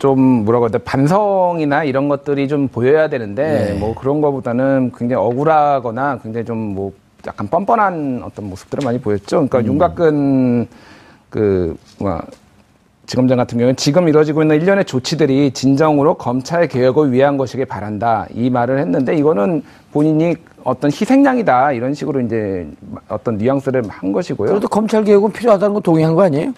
좀, 0.00 0.18
뭐라고 0.44 0.64
해야 0.64 0.70
돼, 0.70 0.78
반성이나 0.78 1.84
이런 1.84 2.08
것들이 2.08 2.48
좀 2.48 2.68
보여야 2.68 3.08
되는데, 3.08 3.74
예. 3.74 3.78
뭐 3.78 3.94
그런 3.94 4.20
거보다는 4.20 4.92
굉장히 4.96 5.22
억울하거나 5.22 6.18
굉장히 6.22 6.46
좀 6.46 6.56
뭐, 6.56 6.92
약간 7.26 7.46
뻔뻔한 7.48 8.22
어떤 8.24 8.48
모습들을 8.48 8.82
많이 8.82 8.98
보였죠. 8.98 9.46
그러니까 9.46 9.62
윤곽근, 9.62 10.66
그, 11.28 11.76
뭐, 11.98 12.18
지검장 13.04 13.36
같은 13.36 13.58
경우는 13.58 13.76
지금 13.76 14.08
이루어지고 14.08 14.42
있는 14.42 14.56
일련의 14.56 14.86
조치들이 14.86 15.50
진정으로 15.50 16.14
검찰 16.14 16.66
개혁을 16.66 17.12
위한 17.12 17.36
것이길 17.36 17.66
바란다. 17.66 18.26
이 18.32 18.48
말을 18.48 18.78
했는데 18.78 19.16
이거는 19.16 19.64
본인이 19.92 20.36
어떤 20.64 20.90
희생양이다. 20.90 21.72
이런 21.72 21.92
식으로 21.92 22.20
이제 22.20 22.68
어떤 23.08 23.36
뉘앙스를 23.36 23.82
한 23.88 24.12
것이고요. 24.12 24.48
그래도 24.48 24.68
검찰 24.68 25.02
개혁은 25.04 25.32
필요하다는 25.32 25.74
거 25.74 25.80
동의한 25.80 26.14
거 26.14 26.22
아니에요? 26.22 26.54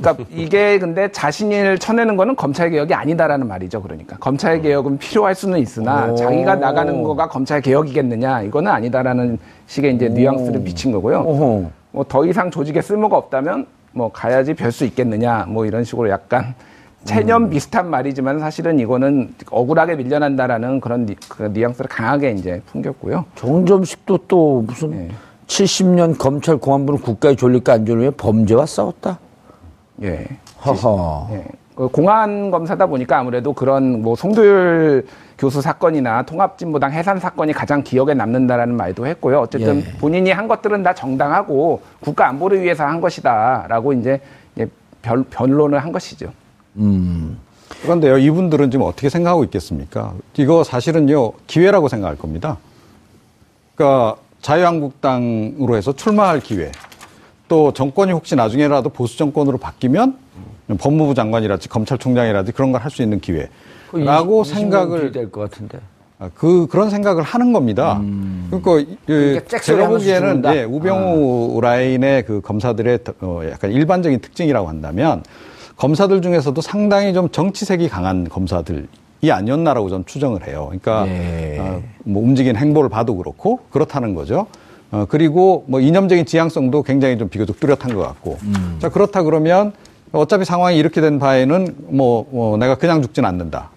그러니까 0.00 0.24
이게 0.30 0.78
근데 0.78 1.10
자신을 1.10 1.78
쳐내는 1.78 2.16
거는 2.16 2.34
검찰 2.36 2.70
개혁이 2.70 2.92
아니다라는 2.94 3.46
말이죠. 3.46 3.80
그러니까 3.82 4.16
검찰 4.18 4.60
개혁은 4.60 4.98
필요할 4.98 5.34
수는 5.34 5.58
있으나 5.60 6.06
오. 6.10 6.16
자기가 6.16 6.56
나가는 6.56 7.02
거가 7.02 7.28
검찰 7.28 7.60
개혁이겠느냐 7.60 8.42
이거는 8.42 8.70
아니다라는 8.72 9.38
식의 9.66 9.94
이제 9.94 10.08
뉘앙스를 10.08 10.64
비친 10.64 10.92
거고요. 10.92 11.22
뭐 11.92 12.04
더 12.08 12.26
이상 12.26 12.50
조직에 12.50 12.82
쓸모가 12.82 13.16
없다면 13.16 13.66
뭐 13.92 14.10
가야지 14.10 14.52
별 14.54 14.72
수 14.72 14.84
있겠느냐 14.84 15.46
뭐 15.48 15.64
이런 15.64 15.84
식으로 15.84 16.08
약간 16.08 16.54
체념 17.04 17.48
비슷한 17.50 17.88
말이지만 17.88 18.40
사실은 18.40 18.80
이거는 18.80 19.34
억울하게 19.50 19.94
밀려난다라는 19.94 20.80
그런 20.80 21.06
니, 21.06 21.14
그 21.28 21.44
뉘앙스를 21.44 21.88
강하게 21.88 22.32
이제 22.32 22.60
풍겼고요. 22.66 23.26
정점식도 23.36 24.18
또 24.26 24.64
무슨 24.66 24.92
예. 24.94 25.08
70년 25.46 26.18
검찰 26.18 26.56
공안부는 26.56 27.00
국가에 27.02 27.36
졸릴까 27.36 27.74
안 27.74 27.86
졸리면 27.86 28.14
범죄와 28.16 28.66
싸웠다. 28.66 29.18
예. 30.02 30.26
허허. 30.64 31.28
예. 31.32 31.44
그 31.74 31.88
공안 31.88 32.50
검사다 32.50 32.86
보니까 32.86 33.18
아무래도 33.18 33.52
그런 33.52 34.02
뭐 34.02 34.14
송도율 34.14 35.06
교수 35.36 35.60
사건이나 35.60 36.22
통합진보당 36.22 36.92
해산 36.92 37.18
사건이 37.18 37.52
가장 37.52 37.82
기억에 37.82 38.14
남는다라는 38.14 38.76
말도 38.76 39.06
했고요. 39.06 39.40
어쨌든 39.40 39.78
예. 39.78 39.98
본인이 39.98 40.30
한 40.30 40.46
것들은 40.46 40.82
다 40.82 40.94
정당하고 40.94 41.82
국가 42.00 42.28
안보를 42.28 42.62
위해서 42.62 42.84
한 42.84 43.00
것이다라고 43.00 43.92
이제 43.94 44.20
이제 44.54 44.68
변, 45.02 45.24
변론을 45.24 45.80
한 45.80 45.90
것이죠. 45.90 46.32
그런데요, 47.82 48.18
이분들은 48.18 48.70
지금 48.70 48.86
어떻게 48.86 49.08
생각하고 49.08 49.44
있겠습니까? 49.44 50.14
이거 50.36 50.64
사실은요, 50.64 51.32
기회라고 51.46 51.88
생각할 51.88 52.16
겁니다. 52.16 52.58
그러니까 53.74 54.16
자유한국당으로 54.40 55.76
해서 55.76 55.92
출마할 55.92 56.40
기회, 56.40 56.70
또 57.48 57.72
정권이 57.72 58.12
혹시 58.12 58.34
나중에라도 58.36 58.88
보수 58.88 59.18
정권으로 59.18 59.58
바뀌면 59.58 60.16
법무부 60.78 61.14
장관이라든지 61.14 61.68
검찰총장이라든지 61.68 62.52
그런 62.52 62.72
걸 62.72 62.80
할 62.80 62.90
수 62.90 63.02
있는 63.02 63.20
기회라고 63.20 64.44
생각을 64.44 65.12
될것 65.12 65.50
같은데. 65.50 65.78
아, 66.18 66.30
그 66.34 66.66
그런 66.68 66.90
생각을 66.90 67.22
하는 67.22 67.52
겁니다. 67.52 68.00
그러니까 68.50 68.78
이- 68.78 68.96
그러니까 69.04 69.58
제가 69.58 69.88
보기에는? 69.88 70.42
예, 70.54 70.62
우병우 70.62 71.60
라인의 71.60 72.24
그 72.24 72.40
검사들의 72.40 73.00
어, 73.20 73.40
약간 73.50 73.72
일반적인 73.72 74.20
특징이라고 74.20 74.68
한다면 74.68 75.22
검사들 75.76 76.22
중에서도 76.22 76.58
상당히 76.60 77.12
좀 77.12 77.28
정치색이 77.30 77.88
강한 77.88 78.28
검사들 78.28 78.86
이 79.22 79.30
아니었나라고 79.30 79.88
저는 79.90 80.04
추정을 80.06 80.46
해요. 80.46 80.66
그러니까 80.70 81.06
예. 81.08 81.58
어, 81.58 81.82
뭐 82.04 82.22
움직이는 82.22 82.56
행보를 82.60 82.88
봐도 82.90 83.16
그렇고 83.16 83.58
그렇다는 83.70 84.14
거죠. 84.14 84.46
어, 84.94 85.06
그리고 85.08 85.64
뭐 85.66 85.80
이념적인 85.80 86.24
지향성도 86.24 86.84
굉장히 86.84 87.18
좀 87.18 87.28
비교적 87.28 87.58
뚜렷한 87.58 87.94
것 87.96 88.02
같고. 88.02 88.38
자 88.78 88.88
그렇다 88.88 89.24
그러면 89.24 89.72
어차피 90.12 90.44
상황이 90.44 90.78
이렇게 90.78 91.00
된 91.00 91.18
바에는 91.18 91.74
뭐, 91.88 92.24
뭐 92.30 92.56
내가 92.56 92.76
그냥 92.76 93.02
죽진 93.02 93.24
않는다. 93.24 93.70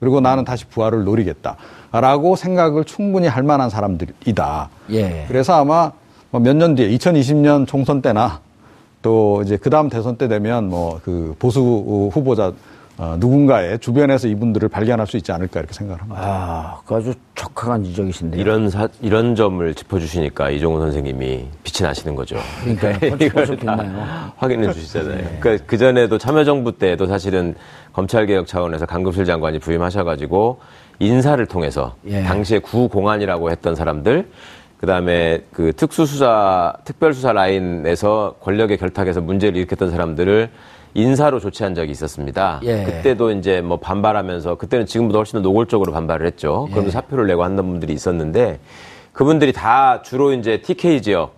그리고 0.00 0.20
나는 0.20 0.44
다시 0.44 0.66
부활을 0.66 1.04
노리겠다. 1.04 1.56
라고 1.92 2.36
생각을 2.36 2.84
충분히 2.84 3.26
할 3.26 3.42
만한 3.42 3.70
사람들이다. 3.70 4.68
예. 4.92 5.24
그래서 5.28 5.54
아마 5.54 5.92
뭐몇년 6.30 6.74
뒤에 6.74 6.90
2020년 6.90 7.66
총선 7.66 8.02
때나 8.02 8.40
또 9.00 9.42
이제 9.42 9.56
그 9.56 9.70
다음 9.70 9.88
대선 9.88 10.16
때 10.16 10.28
되면 10.28 10.68
뭐 10.68 11.00
그 11.02 11.34
보수 11.38 12.10
후보자 12.12 12.52
어, 13.00 13.16
누군가의 13.18 13.78
주변에서 13.78 14.28
이분들을 14.28 14.68
발견할 14.68 15.06
수 15.06 15.16
있지 15.16 15.32
않을까 15.32 15.60
이렇게 15.60 15.72
생각을 15.72 16.02
합니다. 16.02 16.20
아, 16.22 16.80
그 16.84 16.96
아주 16.96 17.14
적합한 17.34 17.82
지적이신데. 17.82 18.38
이런 18.38 18.68
사, 18.68 18.88
이런 19.00 19.34
점을 19.34 19.74
짚어주시니까 19.74 20.50
이종훈 20.50 20.82
선생님이 20.82 21.46
빛이 21.64 21.88
나시는 21.88 22.14
거죠. 22.14 22.36
이걸 23.18 23.56
빛나요. 23.56 24.32
확인해 24.36 24.70
주시잖아요. 24.70 25.38
그러니까 25.40 25.64
그 25.66 25.78
전에도 25.78 26.18
참여정부 26.18 26.76
때도 26.76 27.06
사실은 27.06 27.54
검찰개혁 27.94 28.46
차원에서 28.46 28.84
강급실 28.84 29.24
장관이 29.24 29.60
부임하셔가지고 29.60 30.60
인사를 30.98 31.44
통해서 31.46 31.94
예. 32.06 32.22
당시에 32.22 32.58
구공안이라고 32.58 33.50
했던 33.50 33.74
사람들 33.74 34.28
그 34.76 34.86
다음에 34.86 35.42
그 35.54 35.72
특수수사, 35.72 36.74
특별수사 36.84 37.32
라인에서 37.32 38.36
권력의 38.40 38.76
결탁에서 38.76 39.22
문제를 39.22 39.56
일으켰던 39.56 39.90
사람들을 39.90 40.50
인사로 40.94 41.40
조치한 41.40 41.74
적이 41.74 41.92
있었습니다. 41.92 42.60
예. 42.64 42.84
그때도 42.84 43.30
이제 43.32 43.60
뭐 43.60 43.78
반발하면서 43.78 44.56
그때는 44.56 44.86
지금보다 44.86 45.18
훨씬 45.18 45.38
더 45.38 45.40
노골적으로 45.40 45.92
반발을 45.92 46.26
했죠. 46.26 46.66
예. 46.68 46.72
그러면서 46.72 46.98
사표를 46.98 47.26
내고 47.26 47.44
한던 47.44 47.66
분들이 47.66 47.92
있었는데 47.92 48.58
그분들이 49.12 49.52
다 49.52 50.02
주로 50.02 50.32
이제 50.32 50.60
TK 50.60 51.02
지역, 51.02 51.34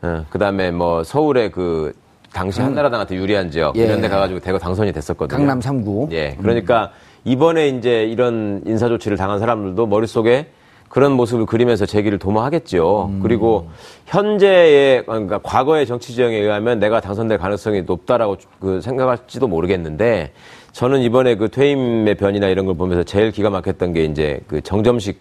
그 0.00 0.38
다음에 0.38 0.70
뭐 0.70 1.02
서울의 1.04 1.50
그 1.52 1.92
당시 2.32 2.60
한나라당한테 2.60 3.16
유리한 3.16 3.50
지역 3.50 3.76
음. 3.76 3.80
예. 3.80 3.84
이런 3.84 4.00
데 4.00 4.08
가가지고 4.08 4.40
대거 4.40 4.58
당선이 4.58 4.92
됐었거든요. 4.92 5.38
강남 5.38 5.60
3구. 5.60 6.12
예. 6.12 6.36
그러니까 6.40 6.90
이번에 7.24 7.68
이제 7.68 8.04
이런 8.04 8.62
인사 8.66 8.88
조치를 8.88 9.16
당한 9.16 9.38
사람들도 9.38 9.86
머릿속에 9.86 10.50
그런 10.88 11.12
모습을 11.12 11.46
그리면서 11.46 11.84
제기를 11.86 12.18
도모하겠죠. 12.18 13.10
그리고 13.22 13.68
현재의 14.06 15.04
그러니까 15.04 15.38
과거의 15.42 15.86
정치 15.86 16.14
지형에 16.14 16.36
의하면 16.36 16.78
내가 16.78 17.00
당선될 17.00 17.38
가능성이 17.38 17.82
높다라고 17.82 18.36
그 18.60 18.80
생각할지도 18.80 19.48
모르겠는데 19.48 20.32
저는 20.72 21.00
이번에 21.00 21.34
그 21.36 21.48
퇴임의 21.50 22.14
변이나 22.16 22.48
이런 22.48 22.64
걸 22.66 22.76
보면서 22.76 23.02
제일 23.02 23.32
기가 23.32 23.50
막혔던 23.50 23.92
게 23.92 24.04
이제 24.04 24.40
그 24.46 24.60
정점식 24.60 25.20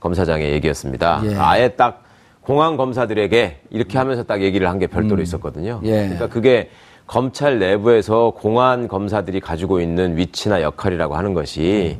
검사장의 0.00 0.52
얘기였습니다. 0.52 1.20
예. 1.24 1.34
아예 1.36 1.68
딱 1.68 2.04
공안 2.40 2.76
검사들에게 2.76 3.60
이렇게 3.70 3.98
하면서 3.98 4.22
딱 4.22 4.40
얘기를 4.42 4.68
한 4.68 4.78
게 4.78 4.86
별도로 4.86 5.20
있었거든요. 5.22 5.80
예. 5.84 5.90
그러니까 6.02 6.28
그게 6.28 6.70
검찰 7.06 7.58
내부에서 7.58 8.32
공안 8.36 8.88
검사들이 8.88 9.40
가지고 9.40 9.80
있는 9.80 10.16
위치나 10.16 10.62
역할이라고 10.62 11.16
하는 11.16 11.34
것이 11.34 11.98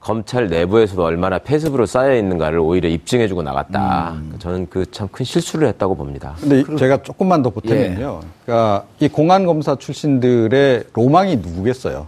검찰 0.00 0.48
내부에서도 0.48 1.02
얼마나 1.04 1.38
폐습으로 1.38 1.84
쌓여 1.84 2.16
있는가를 2.16 2.58
오히려 2.58 2.88
입증해주고 2.88 3.42
나갔다. 3.42 4.16
저는 4.38 4.66
그 4.70 4.86
참 4.86 5.08
큰 5.12 5.24
실수를 5.26 5.68
했다고 5.68 5.94
봅니다. 5.94 6.34
근데 6.40 6.60
이- 6.60 6.76
제가 6.78 7.02
조금만 7.02 7.42
더 7.42 7.50
보태면요. 7.50 8.20
그러니까 8.46 8.84
이 8.98 9.08
공안 9.08 9.44
검사 9.44 9.76
출신들의 9.76 10.84
로망이 10.94 11.36
누구겠어요? 11.36 12.06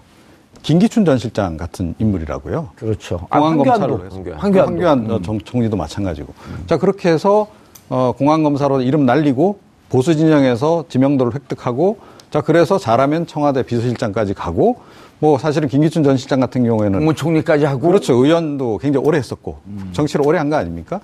김기춘 0.62 1.04
전 1.04 1.18
실장 1.18 1.56
같은 1.58 1.94
인물이라고요. 1.98 2.70
그렇죠. 2.76 3.26
공안 3.30 3.58
황교안도. 3.58 3.72
검사로 3.98 4.04
해서 4.06 4.16
황교안. 4.38 4.38
황교안 4.68 5.10
어, 5.10 5.20
정, 5.22 5.38
총리도 5.40 5.76
마찬가지고. 5.76 6.32
자 6.66 6.78
그렇게 6.78 7.10
해서 7.10 7.48
어, 7.90 8.12
공안 8.16 8.42
검사로 8.42 8.80
이름 8.80 9.04
날리고 9.04 9.58
보수 9.90 10.16
진영에서 10.16 10.86
지명도를 10.88 11.34
획득하고 11.34 11.98
자 12.32 12.40
그래서 12.40 12.78
잘하면 12.78 13.26
청와대 13.26 13.62
비서실장까지 13.62 14.32
가고 14.34 14.76
뭐 15.18 15.38
사실은 15.38 15.68
김기춘 15.68 16.02
전 16.02 16.16
실장 16.16 16.40
같은 16.40 16.64
경우에는 16.64 16.98
국무총리까지 16.98 17.64
하고. 17.66 17.88
그렇죠. 17.88 18.14
의원도 18.14 18.78
굉장히 18.78 19.06
오래 19.06 19.18
했었고 19.18 19.58
정치를 19.92 20.26
오래 20.26 20.38
한 20.38 20.48
거 20.50 20.56
아닙니까? 20.56 21.00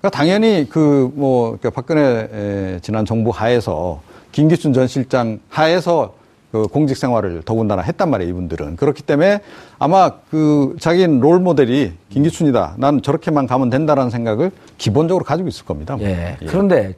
그러니까 0.00 0.16
당연히 0.16 0.66
그 0.68 1.10
뭐 1.14 1.58
박근혜 1.74 2.28
에, 2.32 2.78
지난 2.80 3.04
정부 3.04 3.30
하에서 3.30 4.00
김기춘 4.32 4.72
전 4.72 4.86
실장 4.86 5.38
하에서 5.50 6.14
그 6.50 6.62
공직 6.66 6.96
생활을 6.96 7.42
더군다나 7.44 7.82
했단 7.82 8.10
말이에요, 8.10 8.30
이분들은. 8.30 8.74
그렇기 8.76 9.02
때문에 9.02 9.40
아마 9.78 10.10
그 10.30 10.74
자기는 10.80 11.20
롤 11.20 11.38
모델이 11.38 11.92
김기춘이다. 12.08 12.74
나는 12.78 13.02
저렇게만 13.02 13.46
가면 13.46 13.70
된다라는 13.70 14.10
생각을 14.10 14.50
기본적으로 14.78 15.24
가지고 15.24 15.48
있을 15.48 15.64
겁니다. 15.64 15.96
예. 16.00 16.36
그런데 16.48 16.94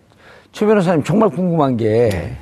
최 0.52 0.64
변호사님 0.64 1.04
정말 1.04 1.28
궁금한 1.28 1.76
게 1.76 2.32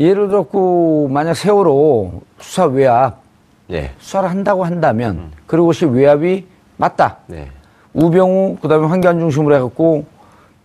예를 0.00 0.28
들었고 0.28 1.08
만약 1.10 1.34
세월호 1.34 2.22
수사 2.40 2.64
외압 2.66 3.18
예. 3.70 3.92
수사를 3.98 4.28
한다고 4.28 4.64
한다면 4.64 5.30
그리고 5.46 5.66
혹시 5.66 5.84
외압이 5.86 6.46
맞다. 6.76 7.18
네. 7.26 7.48
우병우 7.94 8.56
그다음에 8.60 8.86
황교안 8.86 9.20
중심으로 9.20 9.54
해갖고 9.54 10.04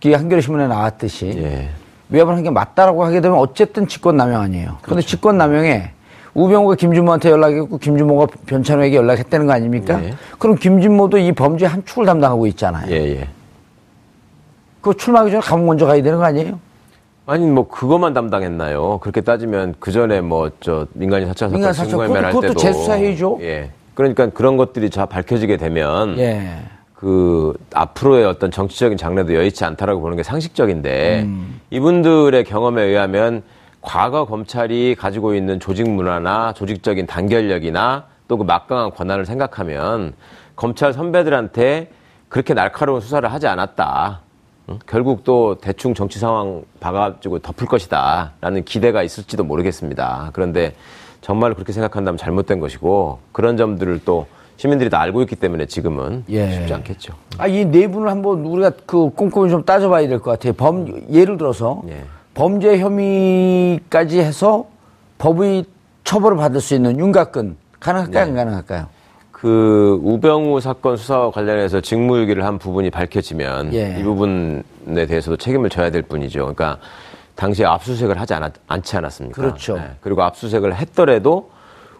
이 0.04 0.12
한겨레 0.12 0.40
신문에 0.40 0.66
나왔듯이 0.66 1.26
예. 1.36 1.68
외압을 2.10 2.34
한 2.34 2.42
게 2.42 2.50
맞다라고 2.50 3.04
하게 3.04 3.20
되면 3.20 3.38
어쨌든 3.38 3.86
직권남용 3.86 4.40
아니에요. 4.40 4.78
그런데 4.82 5.02
직권남용에 5.06 5.92
우병우가 6.34 6.74
김준모한테 6.76 7.30
연락했고 7.30 7.78
김준모가 7.78 8.26
변찬호에게 8.46 8.96
연락했다는 8.96 9.46
거 9.46 9.52
아닙니까? 9.52 10.02
예. 10.04 10.14
그럼 10.38 10.56
김준모도 10.56 11.18
이 11.18 11.32
범죄 11.32 11.66
한 11.66 11.84
축을 11.84 12.04
담당하고 12.06 12.46
있잖아요. 12.48 12.90
예, 12.90 13.20
예. 13.20 13.28
그거 14.80 14.94
출마하기 14.96 15.30
전에 15.30 15.40
감옥 15.40 15.66
먼저 15.66 15.86
가야 15.86 16.02
되는 16.02 16.18
거 16.18 16.24
아니에요? 16.24 16.58
아니 17.26 17.46
뭐 17.46 17.68
그것만 17.68 18.12
담당했나요? 18.12 18.98
그렇게 18.98 19.20
따지면 19.20 19.74
그 19.78 19.92
전에 19.92 20.20
뭐 20.20 20.50
저 20.60 20.86
민간인 20.94 21.28
사찰 21.28 21.48
사건 21.48 21.54
민간 21.58 21.72
사찰, 21.72 21.90
증거인멸 21.90 22.24
할 22.24 22.32
그것도- 22.32 22.40
그것도 22.40 22.48
때도 22.48 22.60
재수사해야죠. 22.60 23.38
예. 23.42 23.70
그러니까 23.94 24.26
그런 24.30 24.56
것들이 24.56 24.90
다 24.90 25.06
밝혀지게 25.06 25.56
되면 25.56 26.18
예. 26.18 26.58
그 26.94 27.54
앞으로의 27.74 28.24
어떤 28.24 28.50
정치적인 28.50 28.98
장래도 28.98 29.34
여의치 29.34 29.64
않다라고 29.64 30.00
보는 30.00 30.16
게 30.16 30.22
상식적인데 30.22 31.22
음. 31.22 31.60
이분들의 31.70 32.44
경험에 32.44 32.82
의하면 32.82 33.42
과거 33.80 34.26
검찰이 34.26 34.94
가지고 34.98 35.34
있는 35.34 35.58
조직 35.60 35.88
문화나 35.88 36.52
조직적인 36.52 37.06
단결력이나 37.06 38.04
또 38.28 38.36
그 38.36 38.44
막강한 38.44 38.90
권한을 38.92 39.24
생각하면 39.26 40.12
검찰 40.56 40.92
선배들한테 40.92 41.90
그렇게 42.28 42.54
날카로운 42.54 43.00
수사를 43.00 43.30
하지 43.32 43.46
않았다. 43.48 44.20
응? 44.70 44.78
결국 44.86 45.24
또 45.24 45.56
대충 45.60 45.94
정치 45.94 46.18
상황 46.18 46.62
봐가지고 46.80 47.40
덮을 47.40 47.66
것이다라는 47.66 48.64
기대가 48.64 49.02
있을지도 49.02 49.44
모르겠습니다. 49.44 50.30
그런데 50.32 50.74
정말 51.20 51.54
그렇게 51.54 51.72
생각한다면 51.72 52.16
잘못된 52.16 52.60
것이고 52.60 53.18
그런 53.32 53.56
점들을 53.56 54.00
또 54.04 54.26
시민들이 54.56 54.90
다 54.90 55.00
알고 55.00 55.22
있기 55.22 55.36
때문에 55.36 55.66
지금은 55.66 56.24
예. 56.28 56.50
쉽지 56.52 56.74
않겠죠. 56.74 57.14
아, 57.38 57.46
이 57.46 57.64
내분을 57.64 58.08
한번 58.10 58.40
우리가 58.44 58.72
그 58.86 59.10
꼼꼼히 59.10 59.50
좀 59.50 59.64
따져봐야 59.64 60.06
될 60.06 60.18
것 60.20 60.32
같아요. 60.32 60.52
범, 60.52 60.86
예를 61.10 61.36
들어서 61.38 61.82
예. 61.88 62.04
범죄 62.34 62.78
혐의까지 62.78 64.20
해서 64.20 64.66
법의 65.18 65.64
처벌을 66.04 66.36
받을 66.36 66.60
수 66.60 66.74
있는 66.74 66.98
윤곽근 66.98 67.56
가능할까요? 67.80 68.24
네. 68.24 68.30
안 68.30 68.36
가능할까요? 68.36 68.86
그 69.40 69.98
우병우 70.02 70.60
사건 70.60 70.96
수사와 70.98 71.30
관련해서 71.30 71.80
직무유기를 71.80 72.44
한 72.44 72.58
부분이 72.58 72.90
밝혀지면 72.90 73.72
예. 73.72 73.96
이 73.98 74.02
부분에 74.02 74.62
대해서도 75.06 75.38
책임을 75.38 75.70
져야 75.70 75.90
될 75.90 76.02
뿐이죠. 76.02 76.40
그러니까 76.40 76.78
당시에 77.36 77.64
압수수색을 77.64 78.20
하지 78.20 78.34
않았, 78.34 78.52
않지 78.68 78.96
않았습니까? 78.98 79.40
그렇죠. 79.40 79.76
네. 79.76 79.92
그리고 80.02 80.22
압수수색을 80.24 80.76
했더라도 80.76 81.50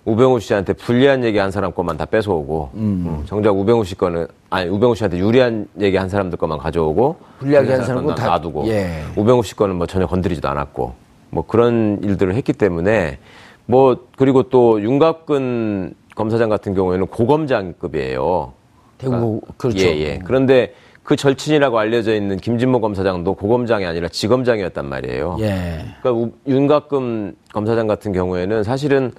우병우 0.05 0.41
씨한테 0.41 0.75
불리한 0.75 1.25
얘기 1.25 1.39
한 1.39 1.51
사람 1.51 1.73
것만 1.73 1.97
다 1.97 2.05
뺏어오고 2.05 2.71
음, 2.75 3.23
정작 3.27 3.57
우병우 3.57 3.85
씨 3.85 3.95
거는 3.95 4.27
아니 4.51 4.69
우병우 4.69 4.95
씨한테 4.95 5.19
유리한 5.19 5.67
얘기 5.81 5.97
한 5.97 6.11
사람들 6.11 6.37
것만 6.39 6.59
가져오고 6.59 7.17
불리하게 7.39 7.69
한 7.69 7.77
사람 7.79 7.87
사람은 7.87 8.07
건 8.07 8.15
다- 8.17 8.27
놔두고 8.27 8.67
예. 8.69 9.03
우병우 9.17 9.43
씨 9.45 9.57
거는 9.57 9.77
뭐 9.77 9.87
전혀 9.87 10.07
건드리지도 10.07 10.47
않았고 10.49 10.93
뭐 11.31 11.47
그런 11.47 12.01
일들을 12.03 12.35
했기 12.35 12.53
때문에 12.53 13.19
뭐 13.65 13.97
그리고 14.19 14.43
또 14.45 14.83
윤갑근 14.83 15.95
검사장 16.21 16.51
같은 16.51 16.75
경우에는 16.75 17.07
고검장급이에요. 17.07 18.53
대구 18.99 19.41
그렇죠. 19.57 19.79
예, 19.79 19.99
예. 19.99 20.19
그런데 20.23 20.75
그 21.03 21.17
절친이라고 21.17 21.79
알려져 21.79 22.15
있는 22.15 22.37
김진모 22.37 22.83
검사장도 22.83 23.35
고검장이 23.35 23.87
아니라 23.87 24.09
지검장이었단 24.09 24.85
말이에요. 24.87 25.39
예. 25.41 25.79
그러니까 26.03 26.13
우- 26.13 26.33
윤갑금 26.47 27.35
검사장 27.55 27.87
같은 27.87 28.13
경우에는 28.13 28.63
사실은 28.65 29.13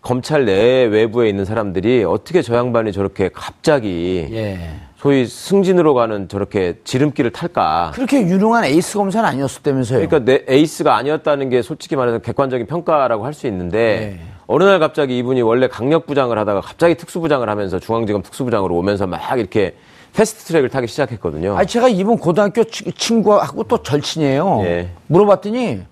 검찰 0.00 0.46
내 0.46 0.84
외부에 0.84 1.28
있는 1.28 1.44
사람들이 1.44 2.04
어떻게 2.04 2.40
저 2.40 2.54
양반이 2.56 2.92
저렇게 2.92 3.28
갑자기 3.30 4.26
예. 4.32 4.58
소위 4.96 5.26
승진으로 5.26 5.92
가는 5.92 6.28
저렇게 6.28 6.78
지름길을 6.84 7.30
탈까? 7.30 7.90
그렇게 7.94 8.22
유능한 8.22 8.64
에이스 8.64 8.96
검사는 8.96 9.28
아니었었다면서요. 9.28 10.08
그러니까 10.08 10.18
내 10.24 10.44
에이스가 10.48 10.96
아니었다는 10.96 11.50
게 11.50 11.60
솔직히 11.62 11.94
말해서 11.94 12.18
객관적인 12.20 12.66
평가라고 12.66 13.26
할 13.26 13.34
수 13.34 13.46
있는데 13.48 14.16
네. 14.18 14.20
어느 14.50 14.64
날 14.64 14.78
갑자기 14.80 15.18
이분이 15.18 15.42
원래 15.42 15.68
강력부장을 15.68 16.38
하다가 16.38 16.62
갑자기 16.62 16.94
특수부장을 16.94 17.48
하면서 17.50 17.78
중앙지검 17.78 18.22
특수부장으로 18.22 18.74
오면서 18.76 19.06
막 19.06 19.20
이렇게 19.38 19.76
fast 20.14 20.44
track을 20.44 20.70
타기 20.70 20.86
시작했거든요. 20.86 21.54
아니 21.56 21.66
제가 21.68 21.88
이분 21.88 22.16
고등학교 22.16 22.64
치- 22.64 22.90
친구하고 22.92 23.64
또 23.64 23.82
절친이에요. 23.82 24.62
예. 24.64 24.88
물어봤더니 25.08 25.82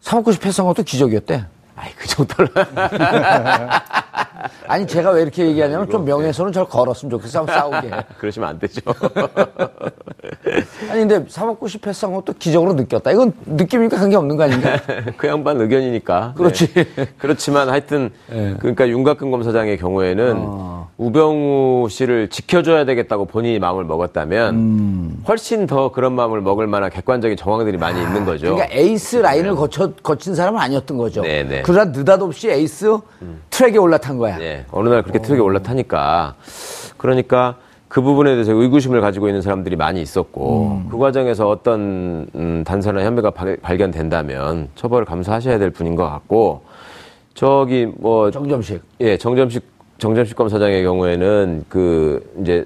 사먹고 0.00 0.32
싶어 0.32 0.46
했던 0.46 0.64
것도 0.66 0.82
기적이었대. 0.84 1.44
아이 1.76 1.90
그 1.96 2.06
정도로 2.08 2.48
아니 4.68 4.86
제가 4.86 5.10
왜 5.10 5.22
이렇게 5.22 5.46
얘기하냐면 5.46 5.88
좀 5.90 6.04
명예훼손은 6.04 6.52
절 6.52 6.64
걸었으면 6.66 7.10
좋겠어 7.10 7.46
싸우게. 7.46 7.90
그러시면 8.18 8.48
안 8.48 8.58
되죠. 8.58 8.80
아니 10.90 11.06
근데 11.06 11.24
싶어 11.28 11.90
했던 11.90 12.12
것도 12.12 12.34
기적으로 12.38 12.74
느꼈다. 12.74 13.12
이건 13.12 13.32
느낌이니까 13.46 13.96
관계 13.96 14.16
없는 14.16 14.36
거 14.36 14.44
아닌가? 14.44 14.78
그 15.16 15.26
양반 15.26 15.60
의견이니까. 15.60 16.34
그렇지. 16.36 16.72
네. 16.72 16.86
그렇지만 17.18 17.68
하여튼 17.68 18.10
그러니까 18.28 18.88
윤곽근 18.88 19.30
검사장의 19.30 19.78
경우에는 19.78 20.36
우병우 20.98 21.88
씨를 21.90 22.28
지켜줘야 22.28 22.84
되겠다고 22.84 23.24
본인이 23.24 23.58
마음을 23.58 23.84
먹었다면 23.84 25.22
훨씬 25.26 25.66
더 25.66 25.90
그런 25.90 26.12
마음을 26.12 26.40
먹을 26.40 26.66
만한 26.66 26.90
객관적인 26.90 27.36
정황들이 27.36 27.78
많이 27.78 28.00
있는 28.00 28.24
거죠. 28.24 28.54
그러니까 28.54 28.68
에이스 28.76 29.16
라인을 29.16 29.54
거쳐 29.54 29.92
거친 30.02 30.34
사람은 30.34 30.60
아니었던 30.60 30.96
거죠. 30.96 31.22
네, 31.22 31.42
네. 31.42 31.62
그러나 31.64 31.90
느닷없이 31.90 32.50
에이스 32.50 32.98
트랙에 33.50 33.78
올라탄 33.78 34.18
거야. 34.18 34.40
예, 34.40 34.64
어느 34.70 34.88
날 34.88 35.02
그렇게 35.02 35.20
트랙에 35.20 35.40
올라타니까 35.40 36.34
그러니까 36.96 37.56
그 37.92 38.00
부분에 38.00 38.32
대해서 38.32 38.52
의구심을 38.54 39.02
가지고 39.02 39.28
있는 39.28 39.42
사람들이 39.42 39.76
많이 39.76 40.00
있었고 40.00 40.80
그 40.90 40.96
과정에서 40.96 41.46
어떤 41.50 42.26
음, 42.34 42.64
단서나 42.66 43.04
혐의가 43.04 43.30
발- 43.32 43.58
발견된다면 43.58 44.70
처벌을 44.76 45.04
감수하셔야 45.04 45.58
될 45.58 45.68
분인 45.68 45.94
것 45.94 46.08
같고 46.08 46.62
저기 47.34 47.84
뭐 47.98 48.30
정점식. 48.30 48.80
예, 49.02 49.18
정점식 49.18 49.62
정점식 49.98 50.34
검사장의 50.38 50.82
경우에는 50.84 51.64
그 51.68 52.32
이제 52.40 52.64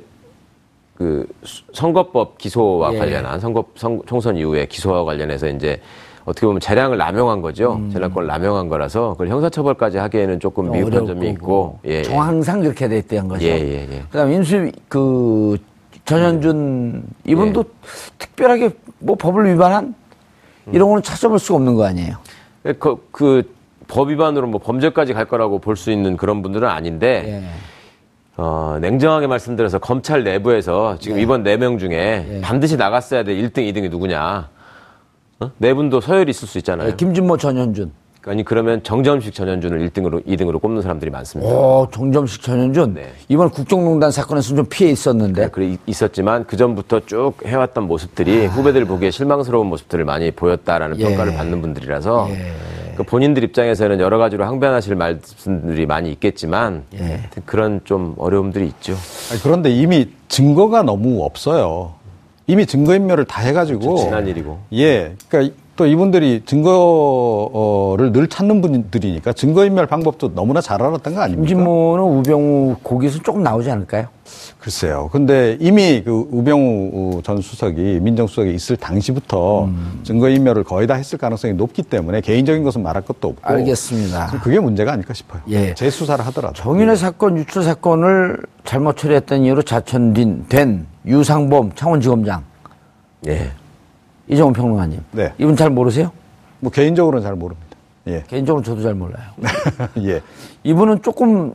그 0.94 1.26
수- 1.42 1.64
선거법 1.72 2.38
기소와 2.38 2.94
예. 2.94 2.98
관련한 2.98 3.40
선거 3.40 3.64
선- 3.74 4.02
총선 4.06 4.36
이후에 4.36 4.66
기소와 4.66 5.02
관련해서 5.04 5.48
이제 5.48 5.80
어떻게 6.26 6.46
보면 6.46 6.60
재량을 6.60 6.98
남용한 6.98 7.40
거죠. 7.40 7.80
재량권을 7.92 8.26
남용한 8.26 8.68
거라서 8.68 9.12
그걸 9.12 9.28
형사처벌까지 9.28 9.98
하기에는 9.98 10.40
조금 10.40 10.70
미흡한 10.72 11.06
점이 11.06 11.30
있고. 11.30 11.78
예, 11.86 11.98
예. 11.98 12.02
정 12.02 12.20
항상 12.20 12.60
그렇게 12.60 12.88
돼 12.88 12.98
있다는 12.98 13.28
거죠. 13.28 13.46
예, 13.46 13.50
예, 13.52 13.88
예. 13.90 14.02
그다음 14.10 14.32
인수 14.32 14.70
그 14.88 15.56
전현준 16.04 17.04
이분도 17.26 17.64
예. 17.66 17.88
특별하게 18.18 18.70
뭐 18.98 19.14
법을 19.16 19.52
위반한 19.52 19.94
이런 20.72 20.88
거는 20.88 21.02
찾아볼 21.02 21.38
수가 21.38 21.56
없는 21.56 21.74
거 21.76 21.84
아니에요. 21.84 22.16
그, 22.80 22.96
그, 23.12 23.54
법 23.86 24.08
위반으로 24.10 24.48
뭐 24.48 24.60
범죄까지 24.60 25.12
갈 25.12 25.26
거라고 25.26 25.60
볼 25.60 25.76
수 25.76 25.92
있는 25.92 26.16
그런 26.16 26.42
분들은 26.42 26.66
아닌데, 26.68 27.22
예. 27.44 27.48
어, 28.36 28.78
냉정하게 28.80 29.28
말씀드려서 29.28 29.78
검찰 29.78 30.24
내부에서 30.24 30.96
지금 30.98 31.20
이번 31.20 31.44
네 31.44 31.56
명 31.56 31.78
중에 31.78 32.40
반드시 32.42 32.76
나갔어야 32.76 33.22
될 33.22 33.36
1등, 33.40 33.58
2등이 33.58 33.88
누구냐. 33.90 34.48
어? 35.40 35.50
네 35.58 35.74
분도 35.74 36.00
서열이 36.00 36.30
있을 36.30 36.48
수 36.48 36.58
있잖아요. 36.58 36.88
예, 36.88 36.94
김진모 36.96 37.36
전현준. 37.36 37.92
아니, 38.28 38.42
그러면 38.42 38.82
정점식 38.82 39.34
전현준을 39.34 39.88
1등으로, 39.88 40.24
2등으로 40.26 40.60
꼽는 40.60 40.82
사람들이 40.82 41.12
많습니다. 41.12 41.52
오, 41.52 41.86
정점식 41.92 42.42
전현준. 42.42 42.94
네. 42.94 43.12
이번 43.28 43.50
국정농단 43.50 44.10
사건에서 44.10 44.56
좀 44.56 44.66
피해 44.68 44.90
있었는데. 44.90 45.50
그래 45.50 45.66
있- 45.68 45.80
있었지만 45.86 46.44
그 46.44 46.56
전부터 46.56 47.00
쭉 47.06 47.34
해왔던 47.44 47.86
모습들이 47.86 48.46
후배들 48.46 48.84
보기에 48.84 49.12
실망스러운 49.12 49.68
모습들을 49.68 50.04
많이 50.04 50.32
보였다라는 50.32 50.96
아. 50.96 50.98
예. 50.98 51.04
평가를 51.04 51.34
받는 51.36 51.60
분들이라서 51.62 52.28
그 52.96 53.02
본인들 53.04 53.44
입장에서는 53.44 54.00
여러 54.00 54.18
가지로 54.18 54.44
항변하실 54.44 54.96
말씀들이 54.96 55.86
많이 55.86 56.10
있겠지만 56.10 56.82
예. 56.94 57.20
그런 57.44 57.80
좀 57.84 58.14
어려움들이 58.18 58.66
있죠. 58.66 58.94
아니, 59.30 59.40
그런데 59.40 59.70
이미 59.70 60.08
증거가 60.26 60.82
너무 60.82 61.22
없어요. 61.24 61.92
이미 62.46 62.66
증거인멸을 62.66 63.24
다 63.24 63.42
해가지고. 63.42 63.80
그렇죠. 63.80 64.04
지난 64.04 64.26
일이고. 64.26 64.58
예. 64.74 65.14
그러니까 65.28 65.54
또 65.76 65.86
이분들이 65.86 66.42
증거를 66.46 68.10
늘 68.12 68.28
찾는 68.28 68.62
분들이니까 68.62 69.34
증거인멸 69.34 69.86
방법도 69.86 70.34
너무나 70.34 70.62
잘 70.62 70.82
알았던 70.82 71.14
거 71.14 71.20
아닙니까? 71.20 71.46
김진모는 71.46 72.02
우병우 72.02 72.76
거기서 72.82 73.20
조금 73.22 73.42
나오지 73.42 73.70
않을까요? 73.70 74.08
글쎄요. 74.58 75.10
근데 75.12 75.56
이미 75.60 76.02
그 76.02 76.26
우병우 76.30 77.20
전 77.22 77.40
수석이 77.40 78.00
민정수석이 78.00 78.52
있을 78.54 78.76
당시부터 78.76 79.64
음. 79.66 80.00
증거인멸을 80.02 80.64
거의 80.64 80.86
다 80.86 80.94
했을 80.94 81.18
가능성이 81.18 81.52
높기 81.54 81.82
때문에 81.82 82.22
개인적인 82.22 82.64
것은 82.64 82.82
말할 82.82 83.04
것도 83.04 83.28
없고. 83.28 83.42
알겠습니다. 83.42 84.38
그게 84.42 84.58
문제가 84.58 84.92
아닐까 84.92 85.12
싶어요. 85.14 85.42
예. 85.50 85.74
재수사를 85.74 86.24
하더라도. 86.26 86.54
정윤회 86.54 86.96
사건 86.96 87.36
유출 87.36 87.62
사건을 87.62 88.38
잘못 88.64 88.96
처리했던 88.96 89.42
이유로 89.42 89.62
자천된 89.62 90.46
된 90.48 90.86
유상범 91.06 91.72
창원지검장 91.74 92.42
예. 93.28 93.50
이정훈 94.28 94.52
평론가님. 94.52 95.00
네. 95.12 95.32
이분 95.38 95.56
잘 95.56 95.70
모르세요? 95.70 96.10
뭐 96.60 96.70
개인적으로는 96.70 97.22
잘 97.24 97.34
모릅니다. 97.34 97.66
예. 98.08 98.24
개인적으로 98.28 98.62
저도 98.62 98.82
잘 98.82 98.94
몰라요. 98.94 99.24
예. 100.02 100.20
이분은 100.64 101.02
조금 101.02 101.54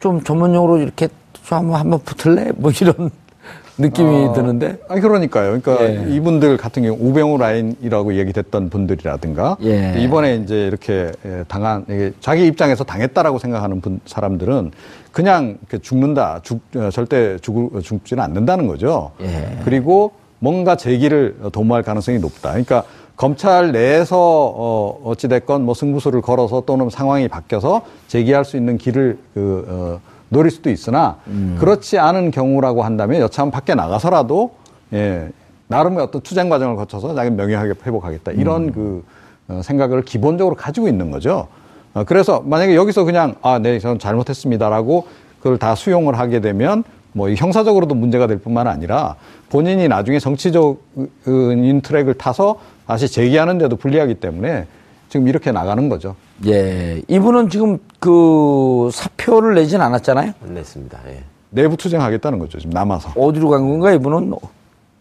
좀 0.00 0.22
전문용어로 0.22 0.78
이렇게 0.78 1.08
좀 1.32 1.58
한번 1.58 1.80
한번 1.80 2.00
붙을래? 2.04 2.52
뭐 2.56 2.70
이런 2.80 3.10
느낌이 3.78 4.32
드는데. 4.34 4.78
아니 4.88 5.00
그러니까요. 5.00 5.60
그러니까 5.60 5.84
예. 5.84 6.14
이분들 6.14 6.56
같은 6.56 6.82
경우 6.82 6.96
우병우 7.00 7.38
라인이라고 7.38 8.14
얘기됐던 8.14 8.68
분들이라든가 8.70 9.56
예. 9.62 9.94
이번에 9.98 10.36
이제 10.36 10.66
이렇게 10.66 11.12
예, 11.24 11.44
당한 11.48 11.84
자기 12.20 12.46
입장에서 12.46 12.84
당했다라고 12.84 13.38
생각하는 13.38 13.80
분 13.80 14.00
사람들은 14.06 14.72
그냥 15.10 15.58
죽는다, 15.80 16.40
죽 16.42 16.60
어, 16.76 16.90
절대 16.90 17.38
죽 17.38 17.80
죽지는 17.82 18.22
않는다는 18.22 18.66
거죠. 18.66 19.12
예. 19.20 19.58
그리고 19.64 20.12
뭔가 20.42 20.74
제기를 20.74 21.36
도모할 21.52 21.84
가능성이 21.84 22.18
높다. 22.18 22.50
그러니까 22.50 22.82
검찰 23.14 23.70
내에서 23.70 24.18
어 24.18 24.98
어찌 25.04 25.28
됐건 25.28 25.64
뭐 25.64 25.72
승부수를 25.72 26.20
걸어서 26.20 26.64
또는 26.66 26.90
상황이 26.90 27.28
바뀌어서 27.28 27.82
제기할 28.08 28.44
수 28.44 28.56
있는 28.56 28.76
길을 28.76 29.18
그 29.34 29.64
어, 29.68 30.00
노릴 30.30 30.50
수도 30.50 30.68
있으나 30.68 31.18
그렇지 31.58 31.98
않은 31.98 32.32
경우라고 32.32 32.82
한다면 32.82 33.20
여차하면 33.20 33.52
밖에 33.52 33.76
나가서라도 33.76 34.50
예 34.92 35.30
나름의 35.68 36.02
어떤 36.02 36.20
투쟁 36.22 36.48
과정을 36.48 36.74
거쳐서 36.74 37.14
자기 37.14 37.30
명예하게 37.30 37.74
회복하겠다 37.86 38.32
이런 38.32 38.72
그 38.72 39.04
어, 39.46 39.60
생각을 39.62 40.02
기본적으로 40.02 40.56
가지고 40.56 40.88
있는 40.88 41.12
거죠. 41.12 41.46
어, 41.94 42.02
그래서 42.02 42.42
만약에 42.44 42.74
여기서 42.74 43.04
그냥 43.04 43.36
아, 43.42 43.60
네, 43.60 43.78
저는 43.78 44.00
잘못했습니다라고 44.00 45.06
그걸 45.38 45.58
다 45.58 45.76
수용을 45.76 46.18
하게 46.18 46.40
되면 46.40 46.82
뭐이 47.12 47.34
형사적으로도 47.36 47.94
문제가 47.94 48.26
될 48.26 48.38
뿐만 48.38 48.66
아니라 48.66 49.16
본인이 49.50 49.88
나중에 49.88 50.18
정치적인 50.18 51.80
트랙을 51.82 52.14
타서 52.14 52.56
다시 52.86 53.08
재기하는데도 53.08 53.76
불리하기 53.76 54.14
때문에 54.16 54.66
지금 55.08 55.28
이렇게 55.28 55.52
나가는 55.52 55.88
거죠. 55.88 56.16
예. 56.46 57.02
이분은 57.08 57.50
지금 57.50 57.78
그 58.00 58.88
사표를 58.92 59.54
내진 59.54 59.80
않았잖아요. 59.80 60.32
안 60.42 60.54
냈습니다. 60.54 60.98
예. 61.08 61.22
내부 61.50 61.76
투쟁하겠다는 61.76 62.38
거죠. 62.38 62.58
지금 62.58 62.72
남아서. 62.72 63.12
어디로 63.16 63.50
간 63.50 63.68
건가 63.68 63.92
이분은 63.92 64.32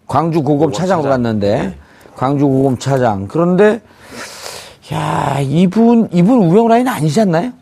광주 0.07 0.43
고검 0.43 0.73
차장으로 0.73 1.03
차장. 1.07 1.23
갔는데 1.23 1.61
네. 1.61 1.75
광주 2.15 2.45
고검 2.45 2.77
차장 2.77 3.27
그런데 3.29 3.81
야 4.91 5.39
이분 5.41 6.09
이분 6.11 6.43
우병우 6.43 6.67
라인 6.67 6.87
아니지 6.89 7.21
않나요? 7.21 7.53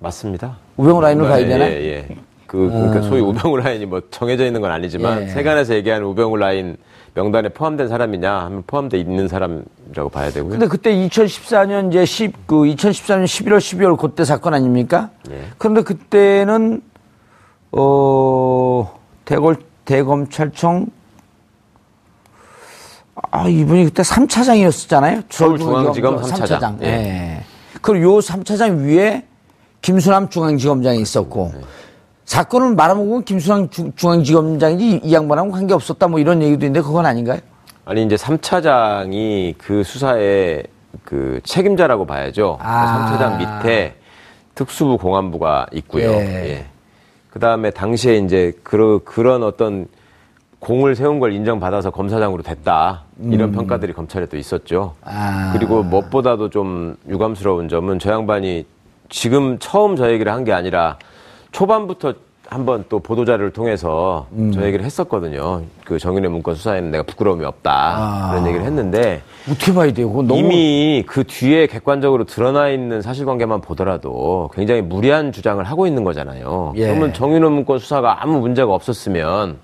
맞습니다. 0.00 0.56
우병우 0.76 1.00
라인으로 1.00 1.28
가야 1.28 1.40
예, 1.42 1.46
되나? 1.46 1.64
예, 1.68 1.72
예. 2.10 2.16
그, 2.46 2.68
그러니까 2.68 3.02
소위 3.02 3.20
우병우 3.20 3.56
라인이 3.56 3.86
뭐 3.86 4.00
정해져 4.10 4.46
있는 4.46 4.60
건 4.60 4.70
아니지만 4.70 5.22
예. 5.22 5.26
세간에서 5.28 5.74
얘기하는 5.74 6.06
우병우 6.06 6.36
라인 6.36 6.76
명단에 7.14 7.48
포함된 7.48 7.88
사람이냐 7.88 8.30
하면 8.30 8.62
포함돼 8.66 8.98
있는 8.98 9.26
사람이라고 9.26 10.10
봐야 10.10 10.30
되고요. 10.30 10.50
근데 10.50 10.66
그때 10.66 10.92
2014년 10.94 11.90
이제 11.90 12.04
10, 12.04 12.46
그 12.46 12.56
2014년 12.56 13.24
11월, 13.24 13.58
12월 13.58 13.98
그때 13.98 14.24
사건 14.24 14.54
아닙니까? 14.54 15.10
예. 15.30 15.44
그런데 15.58 15.82
그때는 15.82 16.82
어 17.72 18.98
대검 19.24 19.56
대검찰청 19.84 20.86
아 23.30 23.48
이분이 23.48 23.84
그때 23.86 24.02
3차장이었었잖아요. 24.02 25.24
서울중앙지검 25.30 26.22
삼차장. 26.22 26.78
예. 26.82 26.86
예. 26.86 27.44
그리고 27.80 28.16
요 28.16 28.18
3차장 28.18 28.84
위에 28.84 29.24
김수남 29.80 30.28
중앙지검장이 30.28 31.00
있었고 31.00 31.52
네. 31.54 31.60
사건을 32.26 32.74
말아먹은 32.74 33.22
김수남 33.24 33.70
중- 33.70 33.92
중앙지검장이지 33.94 35.00
이 35.04 35.12
양반하고 35.14 35.50
관계 35.52 35.72
없었다 35.74 36.08
뭐 36.08 36.18
이런 36.18 36.42
얘기도 36.42 36.66
있는데 36.66 36.84
그건 36.84 37.06
아닌가요? 37.06 37.38
아니 37.84 38.04
이제 38.04 38.16
3차장이 38.16 39.54
그 39.56 39.84
수사의 39.84 40.64
그 41.04 41.40
책임자라고 41.44 42.04
봐야죠. 42.04 42.58
아. 42.60 43.16
3차장 43.16 43.38
밑에 43.38 43.94
특수부 44.56 44.98
공안부가 44.98 45.66
있고요. 45.72 46.10
예. 46.10 46.50
예. 46.50 46.66
그다음에 47.30 47.70
당시에 47.70 48.16
이제 48.16 48.52
그러, 48.64 48.98
그런 49.04 49.42
어떤 49.44 49.86
공을 50.58 50.96
세운 50.96 51.20
걸 51.20 51.32
인정받아서 51.32 51.90
검사장으로 51.90 52.42
됐다. 52.42 53.02
이런 53.22 53.52
평가들이 53.52 53.92
검찰에 53.92 54.26
또 54.26 54.36
있었죠. 54.36 54.94
음. 55.02 55.08
아. 55.08 55.50
그리고 55.52 55.82
무엇보다도 55.84 56.50
좀 56.50 56.96
유감스러운 57.08 57.68
점은 57.68 57.98
저 58.00 58.10
양반이 58.10 58.66
지금 59.10 59.58
처음 59.60 59.94
저 59.94 60.10
얘기를 60.10 60.32
한 60.32 60.42
게 60.44 60.52
아니라 60.52 60.98
초반부터 61.56 62.12
한번 62.48 62.84
또 62.90 63.00
보도자료를 63.00 63.50
통해서 63.50 64.26
음. 64.32 64.52
저 64.52 64.64
얘기를 64.66 64.84
했었거든요. 64.84 65.62
그 65.86 65.98
정윤의 65.98 66.30
문건 66.30 66.54
수사에는 66.54 66.90
내가 66.90 67.02
부끄러움이 67.02 67.44
없다. 67.46 67.72
아. 67.72 68.30
그런 68.30 68.46
얘기를 68.46 68.64
했는데 68.66 69.22
어떻게 69.50 69.72
봐야 69.72 69.90
돼요? 69.90 70.10
그건 70.10 70.26
너무 70.28 70.40
이미 70.40 71.02
그 71.06 71.24
뒤에 71.24 71.66
객관적으로 71.66 72.24
드러나 72.24 72.68
있는 72.68 73.00
사실관계만 73.00 73.62
보더라도 73.62 74.50
굉장히 74.54 74.82
무리한 74.82 75.32
주장을 75.32 75.64
하고 75.64 75.86
있는 75.86 76.04
거잖아요. 76.04 76.74
예. 76.76 76.88
그러면 76.88 77.14
정윤호 77.14 77.48
문건 77.48 77.78
수사가 77.78 78.22
아무 78.22 78.38
문제가 78.38 78.72
없었으면 78.74 79.56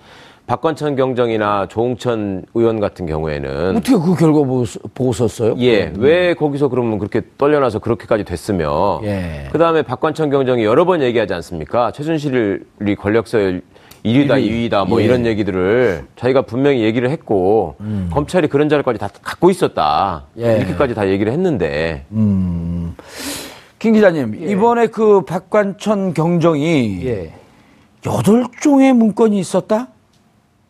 박관천 0.53 0.97
경정이나 0.97 1.67
조홍천 1.69 2.45
의원 2.53 2.79
같은 2.79 3.07
경우에는 3.07 3.75
어떻게 3.75 3.97
그 3.97 4.15
결과 4.15 4.41
보고, 4.41 4.65
보고 4.93 5.13
썼어요? 5.15 5.55
예, 5.61 5.91
왜 5.97 6.35
거기서 6.35 6.69
그러면 6.69 6.99
그렇게 6.99 7.23
떨려나서 7.39 7.79
그렇게까지 7.79 8.25
됐으며, 8.25 9.01
예. 9.05 9.49
그 9.51 9.57
다음에 9.57 9.81
박관천 9.81 10.29
경정이 10.29 10.63
여러 10.63 10.85
번 10.85 11.01
얘기하지 11.01 11.33
않습니까? 11.33 11.91
최순실이 11.93 12.97
권력서열 12.99 13.63
1위다, 14.05 14.45
2위다, 14.45 14.87
뭐 14.87 15.01
예. 15.01 15.07
이런 15.07 15.25
얘기들을 15.25 16.05
자기가 16.17 16.43
분명히 16.43 16.83
얘기를 16.83 17.09
했고, 17.09 17.77
검찰이 18.11 18.49
그런 18.49 18.69
자료까지 18.69 18.99
다 18.99 19.09
갖고 19.23 19.49
있었다. 19.49 20.27
음. 20.37 20.43
예. 20.43 20.59
이렇게까지 20.59 20.95
다 20.95 21.09
얘기를 21.09 21.33
했는데, 21.33 22.05
김 22.11 23.95
기자님, 23.95 24.35
이번에 24.51 24.89
그 24.89 25.23
박관천 25.23 26.13
경정이 26.13 27.07
예. 27.07 27.33
여덟 28.05 28.45
종의 28.61 28.93
문건이 28.93 29.39
있었다? 29.39 29.89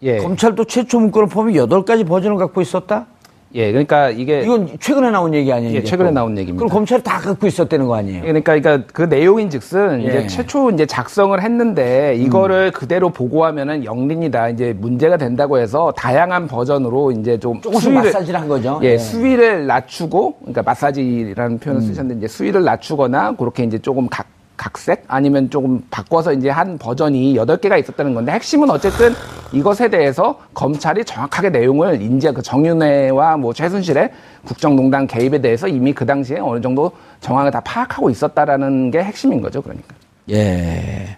예. 0.03 0.19
검찰도 0.19 0.65
최초 0.65 0.99
문건을 0.99 1.29
보면 1.29 1.55
여덟 1.55 1.85
가지 1.85 2.05
버전을 2.05 2.37
갖고 2.37 2.61
있었다? 2.61 3.07
예. 3.55 3.71
그러니까 3.71 4.09
이게 4.09 4.43
이건 4.43 4.69
최근에 4.81 5.11
나온 5.11 5.35
얘기 5.35 5.53
아니에요? 5.53 5.75
예, 5.75 5.85
최근에 5.85 6.09
또? 6.09 6.15
나온 6.15 6.39
얘기입니다. 6.39 6.59
그럼 6.59 6.71
검찰이 6.71 7.03
다 7.03 7.19
갖고 7.19 7.47
있었다는 7.47 7.87
거 7.87 7.95
아니에요? 7.97 8.23
그러니까, 8.23 8.59
그러니까 8.59 8.87
그 8.93 9.03
내용인즉슨 9.03 10.03
예. 10.03 10.07
이제 10.07 10.27
최초 10.27 10.71
이제 10.71 10.87
작성을 10.87 11.41
했는데 11.41 12.17
이거를 12.17 12.73
그대로 12.73 13.11
보고하면은 13.11 13.85
영린이다 13.85 14.49
이제 14.49 14.75
문제가 14.77 15.19
된다고 15.19 15.59
해서 15.59 15.93
다양한 15.97 16.49
버전으로 16.49 17.13
이제 17.13 17.39
좀 17.39 17.61
조금씩 17.61 17.93
마사지를 17.93 18.41
한 18.41 18.49
거죠? 18.49 18.81
예, 18.83 18.93
예. 18.93 18.99
수위를 18.99 19.67
낮추고 19.67 20.37
그러니까 20.41 20.63
마사지라는 20.63 21.59
표현을 21.59 21.83
쓰셨는데 21.83 22.19
이제 22.19 22.29
수위를 22.29 22.65
낮추거나 22.65 23.37
그렇게 23.37 23.65
이제 23.65 23.79
조금 23.79 24.09
각 24.09 24.27
각색 24.57 25.05
아니면 25.09 25.51
조금 25.51 25.83
바꿔서 25.91 26.33
이제 26.33 26.51
한 26.51 26.79
버전이 26.79 27.37
여덟 27.37 27.57
개가 27.57 27.77
있었다는 27.77 28.15
건데 28.15 28.33
핵심은 28.33 28.71
어쨌든 28.71 29.13
이것에 29.53 29.89
대해서 29.89 30.39
검찰이 30.55 31.05
정확하게 31.05 31.51
내용을 31.51 32.01
인제 32.01 32.33
그 32.33 32.43
정윤회와 32.43 33.37
뭐 33.37 33.53
최순실의 33.53 34.11
국정농단 34.45 35.07
개입에 35.07 35.41
대해서 35.41 35.69
이미 35.69 35.93
그 35.93 36.07
당시에 36.07 36.39
어느 36.39 36.61
정도 36.61 36.93
정황을 37.21 37.51
다 37.51 37.61
파악하고 37.61 38.11
있었다라는 38.11 38.91
게 38.91 39.03
핵심인 39.03 39.41
거죠, 39.41 39.63
그러니까. 39.63 39.95
예. 40.31 41.17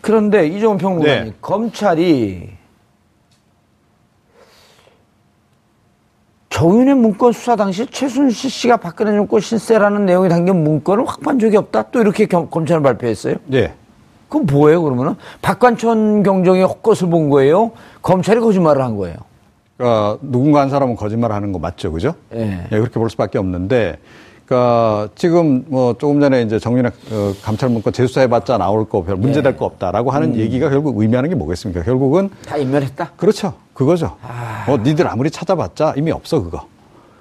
그런데 0.00 0.46
이종훈 0.46 0.78
평론가님, 0.78 1.24
네. 1.24 1.32
검찰이 1.40 2.50
정윤의 6.58 6.94
문건 6.94 7.32
수사 7.32 7.56
당시 7.56 7.84
최순실 7.84 8.48
씨가 8.48 8.76
박근혜 8.76 9.10
정권 9.10 9.40
신세라는 9.40 10.06
내용이 10.06 10.28
담긴 10.28 10.62
문건을 10.62 11.04
확보한 11.04 11.40
적이 11.40 11.56
없다? 11.56 11.86
또 11.90 12.00
이렇게 12.00 12.26
겸- 12.26 12.48
검찰은 12.48 12.80
발표했어요? 12.80 13.34
예. 13.54 13.72
그럼 14.28 14.46
뭐예요, 14.46 14.80
그러면은? 14.84 15.16
박관천 15.42 16.22
경정이 16.22 16.62
헛것을 16.62 17.08
본 17.10 17.28
거예요? 17.28 17.72
검찰이 18.02 18.38
거짓말을 18.38 18.84
한 18.84 18.96
거예요? 18.96 19.16
그러니까 19.76 20.18
누군가 20.22 20.60
한 20.60 20.70
사람은 20.70 20.94
거짓말을 20.94 21.34
하는 21.34 21.50
거 21.50 21.58
맞죠, 21.58 21.90
그죠? 21.90 22.14
예. 22.36 22.68
예, 22.70 22.78
그렇게 22.78 23.00
볼 23.00 23.10
수밖에 23.10 23.36
없는데, 23.38 23.98
그러니까 24.46 25.08
지금 25.16 25.64
뭐 25.66 25.94
조금 25.98 26.20
전에 26.20 26.42
이제 26.42 26.60
정윤학 26.60 26.92
어, 27.10 27.32
감찰 27.42 27.68
문건 27.70 27.92
재수사해봤자 27.92 28.58
나올 28.58 28.88
거 28.88 29.02
별 29.02 29.16
문제될 29.16 29.56
거 29.56 29.64
없다라고 29.64 30.12
하는 30.12 30.36
얘기가 30.36 30.70
결국 30.70 31.00
의미하는 31.00 31.30
게 31.30 31.34
뭐겠습니까? 31.34 31.82
결국은 31.82 32.30
다 32.46 32.56
인멸했다? 32.56 33.10
그렇죠, 33.16 33.54
그거죠. 33.74 34.16
어, 34.68 34.76
니들 34.78 35.06
아무리 35.08 35.30
찾아봤자 35.30 35.94
이미 35.96 36.10
없어 36.10 36.42
그거. 36.42 36.66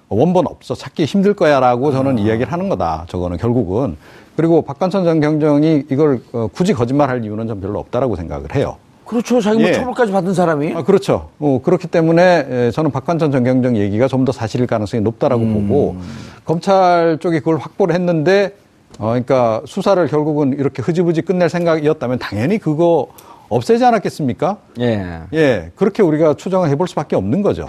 원본 0.09 0.45
없어 0.47 0.75
찾기 0.75 1.05
힘들 1.05 1.33
거야 1.33 1.59
라고 1.59 1.91
저는 1.91 2.19
이야기를 2.19 2.51
하는 2.51 2.69
거다. 2.69 3.05
저거는 3.09 3.37
결국은 3.37 3.97
그리고 4.35 4.61
박관천 4.61 5.03
전 5.03 5.19
경정이 5.19 5.85
이걸 5.89 6.21
어, 6.31 6.47
굳이 6.53 6.73
거짓말 6.73 7.09
할 7.09 7.23
이유는 7.23 7.47
전 7.47 7.59
별로 7.59 7.79
없다라고 7.79 8.15
생각을 8.15 8.53
해요. 8.55 8.77
그렇죠. 9.05 9.41
자기 9.41 9.59
뭐 9.59 9.67
예. 9.67 9.73
처벌까지 9.73 10.11
받은 10.11 10.33
사람이. 10.33 10.73
아, 10.75 10.83
그렇죠. 10.83 11.29
어, 11.39 11.59
그렇기 11.63 11.87
때문에 11.87 12.47
에, 12.49 12.71
저는 12.71 12.91
박관천 12.91 13.31
전 13.31 13.43
경정 13.43 13.75
얘기가 13.77 14.07
좀 14.07 14.23
더 14.25 14.31
사실일 14.31 14.65
가능성이 14.67 15.01
높다라고 15.03 15.43
보고 15.45 15.97
검찰 16.45 17.17
쪽이 17.19 17.39
그걸 17.39 17.57
확보를 17.57 17.93
했는데 17.95 18.55
어, 18.99 19.07
그러니까 19.09 19.61
수사를 19.65 20.05
결국은 20.07 20.53
이렇게 20.53 20.81
흐지부지 20.83 21.23
끝낼 21.23 21.49
생각이었다면 21.49 22.19
당연히 22.19 22.59
그거 22.59 23.07
없애지 23.49 23.83
않았겠습니까? 23.85 24.57
예. 24.79 25.21
예, 25.33 25.71
그렇게 25.75 26.01
우리가 26.03 26.35
추정을 26.35 26.69
해볼 26.69 26.87
수밖에 26.87 27.15
없는 27.15 27.41
거죠. 27.41 27.67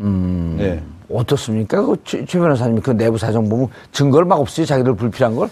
음. 0.00 0.56
예. 0.60 0.82
어떻습니까? 1.12 1.82
그 1.82 1.96
최, 2.04 2.24
최 2.24 2.38
변호사님 2.38 2.80
그 2.80 2.92
내부 2.92 3.18
사정 3.18 3.48
보면 3.48 3.68
증거를 3.92 4.26
막 4.26 4.40
없이 4.40 4.64
자기들 4.64 4.94
불필요한 4.94 5.36
걸? 5.36 5.48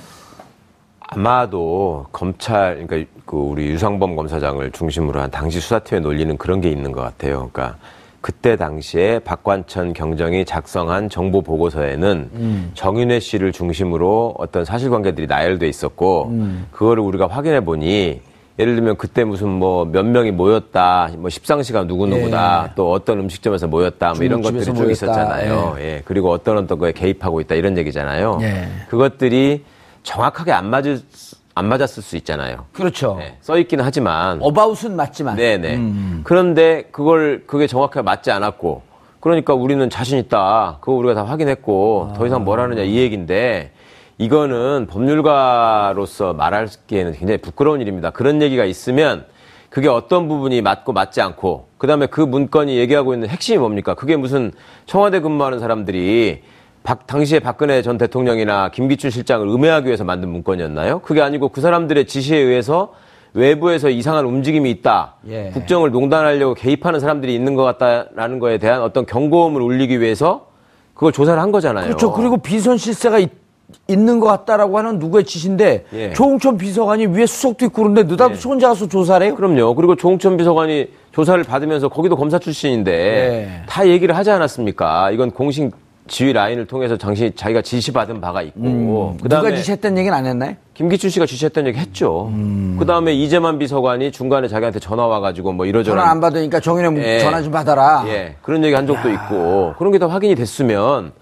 아마도 1.00 2.06
검찰, 2.12 2.87
그러니까 2.87 3.11
그 3.24 3.37
우리 3.37 3.66
유상범 3.68 4.14
검사장을 4.14 4.70
중심으로 4.72 5.20
한 5.20 5.30
당시 5.30 5.58
수사팀의 5.58 6.02
논리는 6.02 6.37
그런 6.37 6.61
게 6.61 6.68
있는 6.70 6.92
것 6.92 7.00
같아요. 7.00 7.48
그러니까 7.52 7.78
그때 8.20 8.56
당시에 8.56 9.20
박관천 9.20 9.94
경정이 9.94 10.44
작성한 10.44 11.08
정보 11.08 11.40
보고서에는 11.40 12.72
정윤회 12.74 13.20
씨를 13.20 13.52
중심으로 13.52 14.34
어떤 14.38 14.64
사실관계들이 14.64 15.26
나열돼 15.28 15.66
있었고 15.68 16.32
그거를 16.72 17.02
우리가 17.02 17.26
확인해 17.26 17.64
보니 17.64 18.20
예를 18.58 18.74
들면 18.74 18.96
그때 18.96 19.24
무슨 19.24 19.48
뭐 19.48 19.84
몇 19.84 20.04
명이 20.04 20.32
모였다, 20.32 21.10
뭐 21.18 21.30
십상시가 21.30 21.86
누구 21.86 22.06
누구다, 22.06 22.66
예. 22.68 22.72
또 22.74 22.90
어떤 22.92 23.20
음식점에서 23.20 23.68
모였다, 23.68 24.14
뭐 24.14 24.24
이런 24.24 24.42
것들이 24.42 24.64
쭉. 24.64 24.90
있었잖아요. 24.90 25.76
예. 25.78 26.02
그리고 26.04 26.30
어떤 26.32 26.58
어떤 26.58 26.78
거에 26.78 26.92
개입하고 26.92 27.40
있다 27.40 27.54
이런 27.54 27.78
얘기잖아요. 27.78 28.38
예. 28.42 28.68
그것들이 28.88 29.64
정확하게 30.02 30.52
안 30.52 30.70
맞을 30.70 30.98
수- 31.10 31.36
안 31.54 31.66
맞았을 31.68 32.02
수 32.02 32.16
있잖아요. 32.16 32.66
그렇죠. 32.72 33.16
네, 33.18 33.36
써 33.40 33.58
있기는 33.58 33.84
하지만 33.84 34.38
어바웃은 34.40 34.94
맞지만. 34.94 35.34
네네. 35.36 36.22
그런데 36.22 36.84
그걸 36.92 37.42
그게 37.48 37.66
정확하게 37.66 38.02
맞지 38.02 38.30
않았고 38.30 38.82
그러니까 39.18 39.54
우리는 39.54 39.90
자신 39.90 40.18
있다. 40.18 40.78
그거 40.80 40.92
우리가 40.92 41.14
다 41.14 41.24
확인했고 41.24 42.12
더 42.16 42.26
이상 42.26 42.44
뭘 42.44 42.60
하느냐 42.60 42.82
이 42.82 42.96
얘기인데 42.98 43.72
이거는 44.18 44.88
법률가로서 44.90 46.35
말하기에는 46.35 47.12
굉장히 47.12 47.38
부끄러운 47.38 47.81
일입니다. 47.81 48.11
그런 48.11 48.42
얘기가 48.42 48.64
있으면 48.64 49.24
그게 49.70 49.88
어떤 49.88 50.28
부분이 50.28 50.61
맞고 50.61 50.92
맞지 50.92 51.20
않고 51.20 51.68
그다음에 51.78 52.07
그 52.07 52.20
문건이 52.20 52.76
얘기하고 52.78 53.14
있는 53.14 53.28
핵심이 53.28 53.59
뭡니까? 53.59 53.94
그게 53.94 54.16
무슨 54.16 54.50
청와대 54.87 55.20
근무하는 55.20 55.61
사람들이 55.61 56.42
박, 56.83 57.07
당시에 57.07 57.38
박근혜 57.38 57.83
전 57.83 57.96
대통령이나 57.96 58.70
김기춘 58.70 59.11
실장을 59.11 59.46
음해하기 59.46 59.87
위해서 59.87 60.04
만든 60.04 60.31
문건이었나요? 60.31 61.00
그게 61.00 61.22
아니고 61.22 61.50
그 61.50 61.61
사람들의 61.61 62.07
지시에 62.07 62.38
의해서 62.38 62.94
외부에서 63.35 63.90
이상한 63.90 64.24
움직임이 64.24 64.70
있다. 64.70 65.16
예. 65.28 65.50
국정을 65.52 65.90
농단하려고 65.92 66.54
개입하는 66.54 66.98
사람들이 66.98 67.35
있는 67.35 67.54
것 67.54 67.62
같다라는 67.62 68.38
거에 68.38 68.59
대한 68.59 68.81
어떤 68.83 69.07
경고음을 69.07 69.61
울리기 69.61 70.00
위해서 70.00 70.48
그걸 70.94 71.12
조사를 71.12 71.40
한 71.40 71.52
거잖아요. 71.52 71.85
그렇죠. 71.85 72.12
그리고 72.12 72.38
비선 72.38 72.78
실세가 72.78 73.18
있 73.18 73.47
는 73.88 74.18
것 74.20 74.26
같다라고 74.26 74.78
하는 74.78 74.98
누구의 74.98 75.24
지시인데 75.24 75.85
예. 75.92 76.12
조홍천 76.12 76.57
비서관이 76.57 77.07
위에 77.07 77.26
수석도 77.26 77.66
있고 77.66 77.83
그런데 77.83 78.02
느닷없이 78.04 78.48
혼자 78.48 78.68
가서 78.68 78.88
조사를 78.88 79.26
해요? 79.26 79.35
그럼요. 79.35 79.74
그리고 79.74 79.94
조홍천 79.94 80.37
비서관이 80.38 80.88
조사를 81.12 81.42
받으면서 81.44 81.88
거기도 81.88 82.16
검사 82.16 82.38
출신인데 82.38 82.92
네. 82.92 83.62
다 83.68 83.87
얘기를 83.87 84.16
하지 84.16 84.31
않았습니까? 84.31 85.11
이건 85.11 85.31
공식 85.31 85.70
지휘 86.07 86.33
라인을 86.33 86.64
통해서 86.66 86.96
당시 86.96 87.31
자기가 87.37 87.61
지시받은 87.61 88.22
바가 88.22 88.40
있고 88.40 89.16
누가 89.18 89.22
그다음에 89.22 89.57
지시했다는 89.57 89.98
얘기는 89.98 90.16
안 90.16 90.24
했나요? 90.24 90.54
김기춘 90.72 91.11
씨가 91.11 91.26
지시했던 91.26 91.66
얘기 91.66 91.78
했죠. 91.78 92.33
그다음에 92.78 93.12
이재만 93.12 93.59
비서관이 93.59 94.12
중간에 94.12 94.48
자기한테 94.48 94.78
전화 94.81 95.07
와가지고 95.07 95.52
뭐 95.52 95.66
이러저러 95.66 95.98
전화 96.00 96.11
안 96.11 96.20
받으니까 96.20 96.61
정인영 96.61 96.96
예. 97.02 97.18
전화 97.18 97.42
좀 97.42 97.52
받아라. 97.52 98.04
예, 98.07 98.37
그런 98.40 98.64
얘기 98.64 98.74
한 98.74 98.87
적도 98.87 99.11
있고 99.11 99.74
그런 99.78 99.92
게 99.92 99.98
다 99.98 100.07
확인이 100.09 100.35
됐으면 100.35 101.12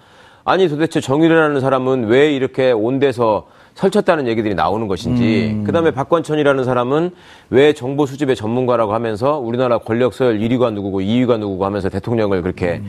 아니 0.46 0.68
도대체 0.68 1.00
정일이라는 1.00 1.60
사람은 1.60 2.06
왜 2.06 2.32
이렇게 2.32 2.70
온 2.70 3.00
데서 3.00 3.48
설쳤다는 3.74 4.28
얘기들이 4.28 4.54
나오는 4.54 4.86
것인지 4.86 5.62
그다음에 5.66 5.90
박관천이라는 5.90 6.62
사람은 6.64 7.10
왜 7.50 7.72
정보 7.72 8.06
수집의 8.06 8.36
전문가라고 8.36 8.94
하면서 8.94 9.38
우리나라 9.38 9.78
권력 9.78 10.14
서열 10.14 10.38
1위가 10.38 10.72
누구고 10.72 11.00
2위가 11.00 11.40
누구고 11.40 11.64
하면서 11.64 11.88
대통령을 11.88 12.42
그렇게 12.42 12.80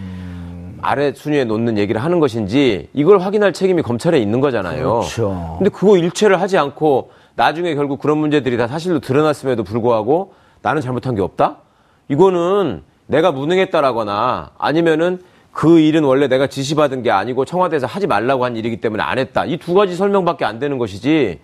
아래 0.83 1.11
순위에 1.11 1.45
놓는 1.45 1.79
얘기를 1.79 2.01
하는 2.01 2.19
것인지 2.19 2.89
이걸 2.93 3.17
확인할 3.17 3.53
책임이 3.53 3.81
검찰에 3.81 4.19
있는 4.19 4.39
거잖아요. 4.39 4.99
그렇죠. 4.99 5.55
근데 5.57 5.71
그거 5.71 5.97
일체를 5.97 6.39
하지 6.39 6.59
않고 6.59 7.09
나중에 7.35 7.73
결국 7.73 7.99
그런 7.99 8.19
문제들이 8.19 8.55
다 8.57 8.67
사실로 8.67 8.99
드러났음에도 8.99 9.63
불구하고 9.63 10.33
나는 10.61 10.83
잘못한 10.83 11.15
게 11.15 11.23
없다? 11.23 11.57
이거는 12.07 12.83
내가 13.07 13.31
무능했다라거나 13.31 14.51
아니면은 14.59 15.19
그 15.57 15.79
일은 15.79 16.03
원래 16.03 16.27
내가 16.27 16.45
지시받은 16.45 17.01
게 17.01 17.09
아니고 17.09 17.43
청와대에서 17.43 17.87
하지 17.87 18.05
말라고 18.05 18.45
한 18.45 18.55
일이기 18.55 18.77
때문에 18.77 19.01
안 19.01 19.17
했다. 19.17 19.43
이 19.45 19.57
두 19.57 19.73
가지 19.73 19.95
설명밖에 19.95 20.45
안 20.45 20.59
되는 20.59 20.77
것이지 20.77 21.39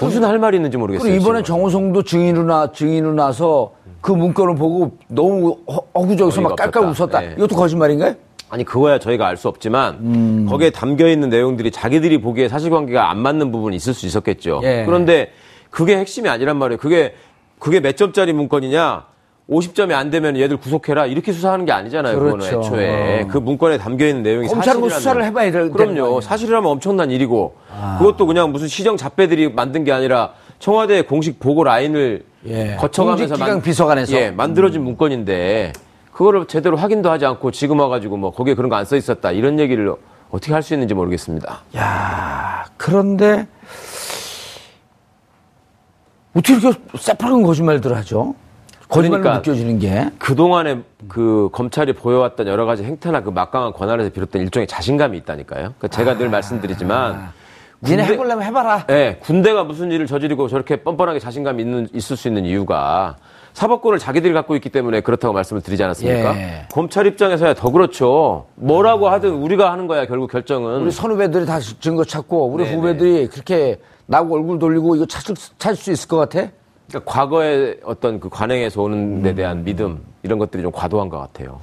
무슨 0.00 0.24
할 0.24 0.38
말이 0.38 0.56
있는지 0.56 0.78
모르겠어요. 0.78 1.14
이번에. 1.14 1.42
정호성도 1.42 2.02
증인으로 2.02 2.44
나 2.46 2.72
증인으로 2.72 3.12
나서 3.12 3.72
그 4.00 4.10
문건을 4.10 4.54
보고 4.54 4.92
너무 5.08 5.58
허- 5.70 5.82
허구적에서 6.00 6.40
막 6.40 6.56
깔깔 6.56 6.84
없었다. 6.84 7.18
웃었다. 7.18 7.30
예. 7.30 7.34
이것도 7.36 7.56
거짓말인가요? 7.56 8.14
아니 8.48 8.64
그거야 8.64 8.98
저희가 8.98 9.26
알 9.26 9.36
수 9.36 9.48
없지만 9.48 10.46
거기에 10.48 10.70
담겨 10.70 11.06
있는 11.06 11.28
내용들이 11.28 11.70
자기들이 11.70 12.22
보기에 12.22 12.48
사실관계가 12.48 13.10
안 13.10 13.18
맞는 13.18 13.52
부분이 13.52 13.76
있을 13.76 13.92
수 13.92 14.06
있었겠죠. 14.06 14.62
예. 14.64 14.84
그런데 14.86 15.32
그게 15.68 15.98
핵심이 15.98 16.30
아니란 16.30 16.56
말이에요. 16.56 16.78
그게 16.78 17.12
그게 17.58 17.80
몇 17.80 17.98
점짜리 17.98 18.32
문건이냐? 18.32 19.04
50점이 19.48 19.92
안 19.92 20.10
되면 20.10 20.36
얘들 20.36 20.58
구속해라 20.58 21.06
이렇게 21.06 21.32
수사하는 21.32 21.64
게 21.64 21.72
아니잖아요. 21.72 22.18
그거는 22.18 22.38
그렇죠. 22.46 22.58
애초에 22.60 23.26
그 23.30 23.38
문건에 23.38 23.78
담겨 23.78 24.06
있는 24.06 24.22
내용이 24.22 24.46
검찰은 24.46 24.80
뭐 24.80 24.90
수사를 24.90 25.24
해봐야 25.24 25.50
될- 25.50 25.70
그럼요. 25.70 26.18
아. 26.18 26.20
사실이라면 26.20 26.70
엄청난 26.70 27.10
일이고 27.10 27.54
그것도 27.98 28.26
그냥 28.26 28.52
무슨 28.52 28.68
시정 28.68 28.96
잡배들이 28.98 29.50
만든 29.52 29.84
게 29.84 29.92
아니라 29.92 30.32
청와대 30.58 31.00
공식 31.02 31.40
보고 31.40 31.64
라인을 31.64 32.24
예. 32.46 32.76
거쳐가면서 32.76 33.34
공직기강 33.36 33.62
비서관에서. 33.62 34.16
예, 34.16 34.30
만들어진 34.30 34.84
문건인데 34.84 35.72
그거를 36.12 36.46
제대로 36.46 36.76
확인도 36.76 37.10
하지 37.10 37.24
않고 37.24 37.50
지금 37.50 37.80
와가지고 37.80 38.16
뭐 38.18 38.30
거기에 38.32 38.54
그런 38.54 38.68
거 38.68 38.76
안 38.76 38.84
써 38.84 38.96
있었다 38.96 39.30
이런 39.30 39.58
얘기를 39.58 39.94
어떻게 40.30 40.52
할 40.52 40.62
수 40.62 40.74
있는지 40.74 40.92
모르겠습니다. 40.92 41.62
야 41.76 42.66
그런데 42.76 43.46
어떻게 46.34 46.52
이렇게 46.54 46.78
새파란 46.98 47.42
거짓말들 47.44 47.96
하죠? 47.96 48.34
거짓말로 48.88 49.22
그러니까 49.22 49.38
느껴지는 49.50 49.78
게. 49.78 50.10
그동안에 50.18 50.80
그 51.08 51.48
검찰이 51.52 51.92
보여왔던 51.92 52.46
여러 52.46 52.64
가지 52.66 52.84
행태나 52.84 53.22
그 53.22 53.30
막강한 53.30 53.72
권한에서 53.72 54.10
비롯된 54.10 54.42
일종의 54.42 54.66
자신감이 54.66 55.16
있다니까요. 55.18 55.74
그러니까 55.78 55.88
제가 55.88 56.16
늘 56.16 56.28
말씀드리지만 56.30 57.30
니네 57.84 57.96
군대- 58.02 58.12
해보려면 58.12 58.44
해봐라. 58.46 58.86
예, 58.90 59.18
군대가 59.20 59.62
무슨 59.64 59.92
일을 59.92 60.06
저지르고 60.06 60.48
저렇게 60.48 60.76
뻔뻔하게 60.76 61.18
자신감이 61.20 61.62
있는, 61.62 61.88
있을 61.92 62.16
수 62.16 62.26
있는 62.28 62.44
이유가 62.44 63.16
사법권을 63.52 63.98
자기들이 63.98 64.32
갖고 64.34 64.54
있기 64.56 64.68
때문에 64.70 65.00
그렇다고 65.00 65.32
말씀을 65.34 65.62
드리지 65.62 65.82
않았습니까? 65.84 66.36
예. 66.36 66.66
검찰 66.72 67.06
입장에서야 67.06 67.54
더 67.54 67.70
그렇죠. 67.70 68.46
뭐라고 68.56 69.08
하든 69.10 69.30
우리가 69.34 69.70
하는 69.72 69.86
거야, 69.86 70.06
결국 70.06 70.30
결정은. 70.30 70.80
우리 70.82 70.90
선후배들이 70.90 71.44
다 71.46 71.58
증거 71.60 72.04
찾고 72.04 72.46
우리 72.48 72.64
네네. 72.64 72.76
후배들이 72.76 73.26
그렇게 73.28 73.80
나하고 74.06 74.36
얼굴 74.36 74.58
돌리고 74.58 74.96
이거 74.96 75.06
찾을, 75.06 75.36
수- 75.36 75.56
찾을 75.58 75.76
수 75.76 75.92
있을 75.92 76.08
것 76.08 76.16
같아? 76.16 76.48
그러니까 76.88 77.10
과거의 77.12 77.78
어떤 77.84 78.18
그 78.18 78.28
관행에서 78.28 78.82
오는 78.82 79.22
데 79.22 79.34
대한 79.34 79.62
믿음, 79.64 80.00
이런 80.22 80.38
것들이 80.38 80.62
좀 80.62 80.72
과도한 80.72 81.08
것 81.10 81.18
같아요. 81.18 81.60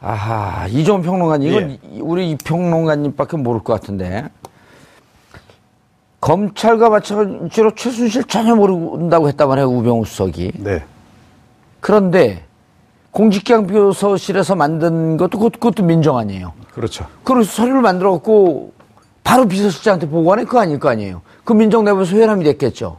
아하, 0.00 0.66
이종훈 0.66 1.02
평론가님, 1.02 1.48
이건 1.48 1.70
예. 1.70 1.78
이- 1.92 2.00
우리 2.00 2.30
이 2.30 2.36
평론가님밖에 2.36 3.36
모를 3.36 3.62
것 3.62 3.72
같은데. 3.72 4.28
검찰과 6.20 6.88
마찬가지로 6.88 7.74
최순실 7.74 8.24
전혀 8.24 8.54
모른다고 8.54 9.28
했단 9.28 9.48
말이에요, 9.48 9.68
우병우 9.68 10.04
수석이. 10.04 10.52
네. 10.58 10.84
그런데 11.80 12.44
공직기강 13.10 13.66
비서실에서 13.66 14.54
만든 14.54 15.16
것도 15.16 15.38
그것, 15.38 15.52
그것도 15.52 15.82
민정 15.84 16.16
아니에요. 16.18 16.52
그렇죠. 16.72 17.06
그래서 17.24 17.50
서류를 17.50 17.80
만들어 17.80 18.12
갖고 18.12 18.72
바로 19.24 19.46
비서실장한테 19.46 20.08
보고하는 20.08 20.46
거 20.46 20.60
아닐 20.60 20.78
거 20.78 20.88
아니에요. 20.88 21.22
그 21.44 21.52
민정 21.52 21.84
내부에서 21.84 22.16
회람이 22.16 22.44
됐겠죠. 22.44 22.98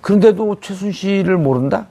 그런데도 0.00 0.56
최순실을 0.60 1.36
모른다? 1.38 1.86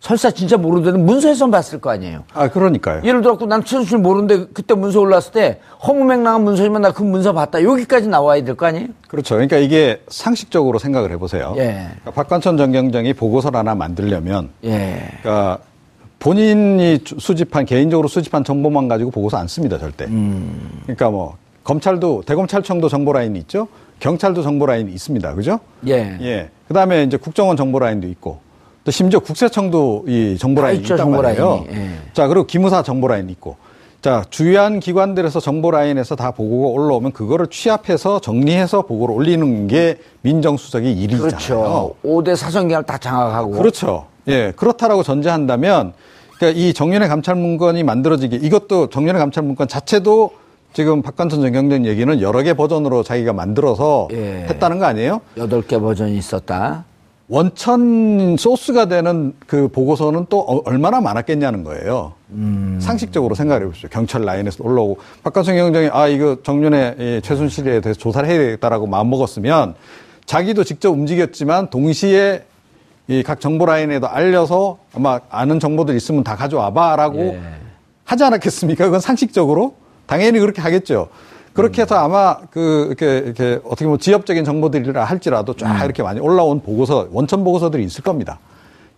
설사 0.00 0.30
진짜 0.30 0.56
모르는데는 0.56 1.04
문서에서 1.04 1.50
봤을 1.50 1.80
거 1.80 1.90
아니에요. 1.90 2.22
아, 2.32 2.48
그러니까요. 2.48 3.02
예를 3.04 3.20
들어서 3.20 3.46
난 3.46 3.64
최순실 3.64 3.98
모르는데 3.98 4.46
그때 4.54 4.74
문서 4.74 5.00
올랐을 5.00 5.32
때 5.32 5.60
허무맹랑한 5.86 6.44
문서지만 6.44 6.82
나 6.82 6.92
그 6.92 7.02
문서 7.02 7.32
봤다. 7.32 7.60
여기까지 7.64 8.06
나와야 8.06 8.42
될 8.44 8.54
거 8.54 8.66
아니에요? 8.66 8.86
그렇죠. 9.08 9.34
그러니까 9.34 9.56
이게 9.56 10.00
상식적으로 10.06 10.78
생각을 10.78 11.10
해보세요. 11.10 11.54
예. 11.56 11.62
그러니까 11.88 12.10
박관천 12.12 12.56
전 12.56 12.70
경장이 12.70 13.12
보고서를 13.14 13.58
하나 13.58 13.74
만들려면, 13.74 14.50
예. 14.64 15.08
그러니까 15.20 15.58
본인이 16.20 16.98
주- 17.02 17.16
수집한 17.18 17.64
개인적으로 17.64 18.06
수집한 18.08 18.44
정보만 18.44 18.86
가지고 18.88 19.10
보고서 19.10 19.36
안 19.36 19.48
씁니다, 19.48 19.78
절대. 19.78 20.04
음. 20.06 20.80
그러니까 20.84 21.10
뭐 21.10 21.36
검찰도 21.64 22.22
대검찰청도 22.24 22.88
정보 22.88 23.12
라인이 23.12 23.36
있죠. 23.40 23.66
경찰도 24.00 24.42
정보 24.42 24.66
라인이 24.66 24.92
있습니다. 24.92 25.34
그죠? 25.34 25.58
예. 25.88 26.16
예. 26.20 26.50
그 26.68 26.74
다음에 26.74 27.02
이제 27.02 27.16
국정원 27.16 27.56
정보 27.56 27.78
라인도 27.78 28.06
있고 28.08 28.38
또 28.84 28.90
심지어 28.90 29.20
국세청도 29.20 30.04
이 30.06 30.36
정보 30.38 30.60
다 30.60 30.68
라인이 30.68 30.82
있죠, 30.82 30.94
있단 30.94 31.06
정보 31.06 31.22
말이에요. 31.22 31.64
예. 31.72 31.90
자, 32.12 32.28
그리고 32.28 32.46
기무사 32.46 32.82
정보 32.82 33.08
라인이 33.08 33.32
있고. 33.32 33.56
자, 34.00 34.24
주요한 34.30 34.78
기관들에서 34.78 35.40
정보 35.40 35.72
라인에서 35.72 36.14
다 36.14 36.30
보고가 36.30 36.68
올라오면 36.68 37.12
그거를 37.12 37.48
취합해서 37.48 38.20
정리해서 38.20 38.82
보고를 38.82 39.14
올리는 39.14 39.66
게 39.66 39.98
민정수석의 40.22 40.92
일이잖아요. 40.92 41.26
그렇죠. 41.26 41.94
5대 42.04 42.36
사정기관을 42.36 42.86
다 42.86 42.96
장악하고. 42.96 43.50
그렇죠. 43.50 44.06
예, 44.28 44.52
그렇다라고 44.54 45.02
전제한다면, 45.02 45.94
그러니까 46.36 46.60
이 46.60 46.72
정윤회 46.72 47.08
감찰 47.08 47.34
문건이 47.34 47.82
만들어지기, 47.82 48.36
이것도 48.36 48.90
정윤회 48.90 49.18
감찰 49.18 49.42
문건 49.42 49.66
자체도 49.66 50.30
지금 50.72 51.02
박관천 51.02 51.40
전 51.40 51.52
경장 51.52 51.86
얘기는 51.86 52.20
여러 52.20 52.42
개 52.42 52.54
버전으로 52.54 53.02
자기가 53.02 53.32
만들어서 53.32 54.08
예. 54.12 54.46
했다는 54.48 54.78
거 54.78 54.84
아니에요? 54.84 55.20
여덟 55.36 55.62
개 55.62 55.78
버전이 55.78 56.16
있었다. 56.16 56.84
원천 57.30 58.36
소스가 58.38 58.86
되는 58.86 59.34
그 59.46 59.68
보고서는 59.68 60.26
또 60.30 60.40
어- 60.40 60.62
얼마나 60.64 61.00
많았겠냐는 61.00 61.62
거예요. 61.62 62.12
상식적으로 62.78 63.34
생각해 63.34 63.66
보십시오. 63.66 63.88
경찰 63.90 64.22
라인에서 64.22 64.62
올라오고 64.64 64.98
박관성 65.24 65.56
경장이 65.56 65.88
아 65.92 66.06
이거 66.08 66.36
정윤의 66.42 66.96
이 66.98 67.20
최순실에 67.22 67.80
대해서 67.80 67.98
조사를 67.98 68.26
해야 68.28 68.38
되겠다라고 68.38 68.86
마음 68.86 69.10
먹었으면 69.10 69.74
자기도 70.26 70.64
직접 70.64 70.90
움직였지만 70.90 71.68
동시에 71.70 72.44
이 73.10 73.22
각 73.22 73.40
정보 73.40 73.64
라인에도 73.66 74.06
알려서 74.06 74.78
아마 74.94 75.18
아는 75.30 75.58
정보들 75.60 75.96
있으면 75.96 76.22
다 76.24 76.36
가져와봐라고 76.36 77.18
예. 77.18 77.40
하지 78.04 78.24
않았겠습니까? 78.24 78.84
그건 78.86 79.00
상식적으로 79.00 79.74
당연히 80.08 80.40
그렇게 80.40 80.60
하겠죠. 80.60 81.08
그렇게 81.52 81.82
해서 81.82 81.96
아마 81.96 82.36
그 82.50 82.86
이렇게 82.88 83.18
이렇게 83.18 83.60
어떻게 83.64 83.84
보면 83.84 83.98
지엽적인 83.98 84.44
정보들이라 84.44 85.04
할지라도 85.04 85.54
쫙 85.54 85.84
이렇게 85.84 86.02
많이 86.02 86.18
올라온 86.18 86.60
보고서 86.60 87.08
원천 87.12 87.44
보고서들이 87.44 87.84
있을 87.84 88.02
겁니다. 88.02 88.38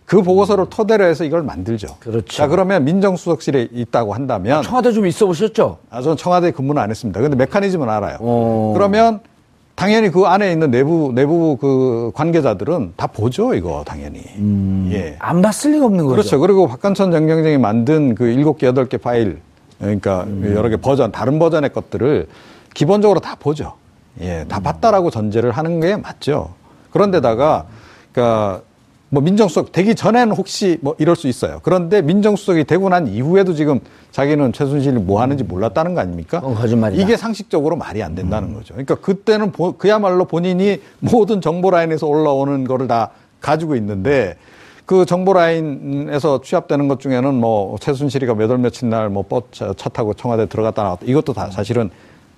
그 0.05 0.21
보고서를 0.21 0.67
토대로 0.69 1.05
해서 1.05 1.23
이걸 1.23 1.43
만들죠. 1.43 1.87
그렇죠. 1.99 2.25
자 2.27 2.47
그러면 2.47 2.83
민정수석실에 2.85 3.69
있다고 3.71 4.13
한다면 4.13 4.63
청와대 4.63 4.91
좀 4.91 5.05
있어 5.05 5.25
보셨죠? 5.25 5.77
아, 5.89 6.01
저는 6.01 6.17
청와대 6.17 6.51
근무는 6.51 6.81
안 6.81 6.89
했습니다. 6.89 7.19
근데 7.19 7.35
메커니즘은 7.35 7.89
알아요. 7.89 8.17
어. 8.19 8.71
그러면 8.75 9.21
당연히 9.75 10.11
그 10.11 10.23
안에 10.25 10.51
있는 10.51 10.69
내부 10.69 11.11
내부 11.15 11.57
그 11.59 12.11
관계자들은 12.13 12.93
다 12.95 13.07
보죠 13.07 13.53
이거 13.53 13.83
당연히. 13.85 14.21
예. 14.91 15.15
안 15.19 15.41
봤을 15.41 15.71
리가 15.71 15.85
없는 15.85 16.03
거죠. 16.05 16.15
그렇죠. 16.15 16.39
그리고 16.39 16.67
박관천 16.67 17.11
전 17.11 17.27
경장이 17.27 17.57
만든 17.57 18.13
그 18.13 18.27
일곱 18.27 18.59
개 18.59 18.67
여덟 18.67 18.87
개 18.87 18.97
파일, 18.97 19.39
그러니까 19.81 20.23
음. 20.27 20.53
여러 20.55 20.69
개 20.69 20.77
버전, 20.77 21.11
다른 21.11 21.39
버전의 21.39 21.73
것들을 21.73 22.27
기본적으로 22.73 23.19
다 23.19 23.35
보죠. 23.39 23.73
예, 24.21 24.45
다 24.47 24.59
봤다라고 24.59 25.09
전제를 25.09 25.51
하는 25.51 25.79
게 25.79 25.95
맞죠. 25.97 26.53
그런데다가, 26.91 27.65
그러니까 28.13 28.61
뭐 29.09 29.21
민정수석 29.21 29.71
되기 29.71 29.95
전에는 29.95 30.33
혹시 30.35 30.77
뭐 30.81 30.95
이럴 30.97 31.15
수 31.15 31.27
있어요. 31.27 31.59
그런데 31.63 32.01
민정수석이 32.01 32.63
되고 32.65 32.87
난 32.89 33.07
이후에도 33.07 33.53
지금 33.53 33.79
자기는 34.11 34.53
최순실이 34.53 34.99
뭐 34.99 35.21
하는지 35.21 35.43
몰랐다는 35.43 35.95
거 35.95 36.01
아닙니까? 36.01 36.39
거짓말이다. 36.39 37.01
이게 37.01 37.17
상식적으로 37.17 37.75
말이 37.75 38.01
안 38.03 38.15
된다는 38.15 38.53
거죠. 38.53 38.73
그러니까 38.73 38.95
그때는 38.95 39.51
보- 39.51 39.73
그야말로 39.73 40.25
본인이 40.25 40.79
모든 40.99 41.41
정보 41.41 41.71
라인에서 41.71 42.07
올라오는 42.07 42.63
거를 42.65 42.87
다 42.87 43.09
가지고 43.41 43.75
있는데 43.75 44.37
그 44.85 45.05
정보 45.05 45.33
라인에서 45.33 46.41
취합되는 46.41 46.87
것 46.87 46.99
중에는 46.99 47.33
뭐 47.33 47.77
최순실이가 47.79 48.35
몇월 48.35 48.57
며칠 48.57 48.89
날뭐 48.89 49.25
버스 49.29 49.73
차 49.77 49.89
타고 49.89 50.13
청와대 50.13 50.47
들어갔다 50.47 50.83
나왔다 50.83 51.05
이것도 51.05 51.33
다 51.33 51.49
사실은 51.51 51.89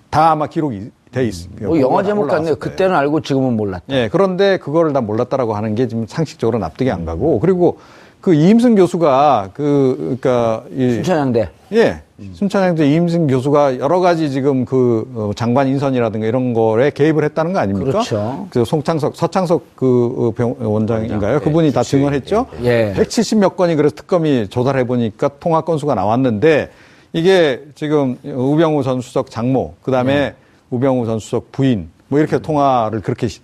다 0.09 0.31
아마 0.31 0.47
기록이 0.47 0.91
돼 1.11 1.25
있습니다. 1.25 1.67
뭐 1.67 1.79
영화 1.79 2.03
제목 2.03 2.27
같네요. 2.27 2.55
그때는 2.55 2.95
알고 2.95 3.21
지금은 3.21 3.55
몰랐다. 3.55 3.85
예, 3.89 4.09
그런데 4.11 4.57
그거를 4.57 4.93
다 4.93 5.01
몰랐다라고 5.01 5.55
하는 5.55 5.75
게 5.75 5.87
지금 5.87 6.05
상식적으로 6.07 6.59
납득이 6.59 6.91
안 6.91 7.05
가고 7.05 7.39
그리고 7.39 7.77
그 8.19 8.33
이임승 8.33 8.75
교수가 8.75 9.49
그 9.53 10.17
그러니까 10.21 10.63
이 10.75 10.91
순천향대. 10.93 11.49
예. 11.73 12.01
순천향대 12.33 12.87
이임승 12.89 13.27
교수가 13.27 13.79
여러 13.79 13.99
가지 13.99 14.29
지금 14.31 14.65
그 14.65 15.09
어, 15.15 15.31
장관 15.35 15.67
인선이라든가 15.67 16.25
이런 16.25 16.53
거에 16.53 16.89
개입을 16.91 17.23
했다는 17.25 17.53
거 17.53 17.59
아닙니까? 17.59 17.91
그렇죠. 17.91 18.47
그 18.49 18.63
송창석, 18.65 19.15
서창석 19.15 19.75
그 19.75 20.15
어, 20.17 20.31
병- 20.31 20.55
원장인가요? 20.59 21.39
그분이 21.41 21.71
다 21.73 21.83
증언했죠? 21.83 22.47
예. 22.63 22.93
170몇 22.95 23.55
건이 23.55 23.75
그래서 23.75 23.95
특검이 23.95 24.47
조사를 24.49 24.79
해보니까 24.81 25.29
통화 25.39 25.61
건수가 25.61 25.95
나왔는데 25.95 26.69
이게 27.13 27.63
지금 27.75 28.17
우병우 28.23 28.83
전 28.83 29.01
수석 29.01 29.29
장모, 29.29 29.73
그 29.81 29.91
다음에 29.91 30.13
예. 30.13 30.33
우병우 30.71 31.05
전 31.05 31.19
수석 31.19 31.51
부인, 31.51 31.89
뭐 32.07 32.19
이렇게 32.19 32.39
통화를 32.39 33.01
그렇게 33.01 33.27
시- 33.27 33.41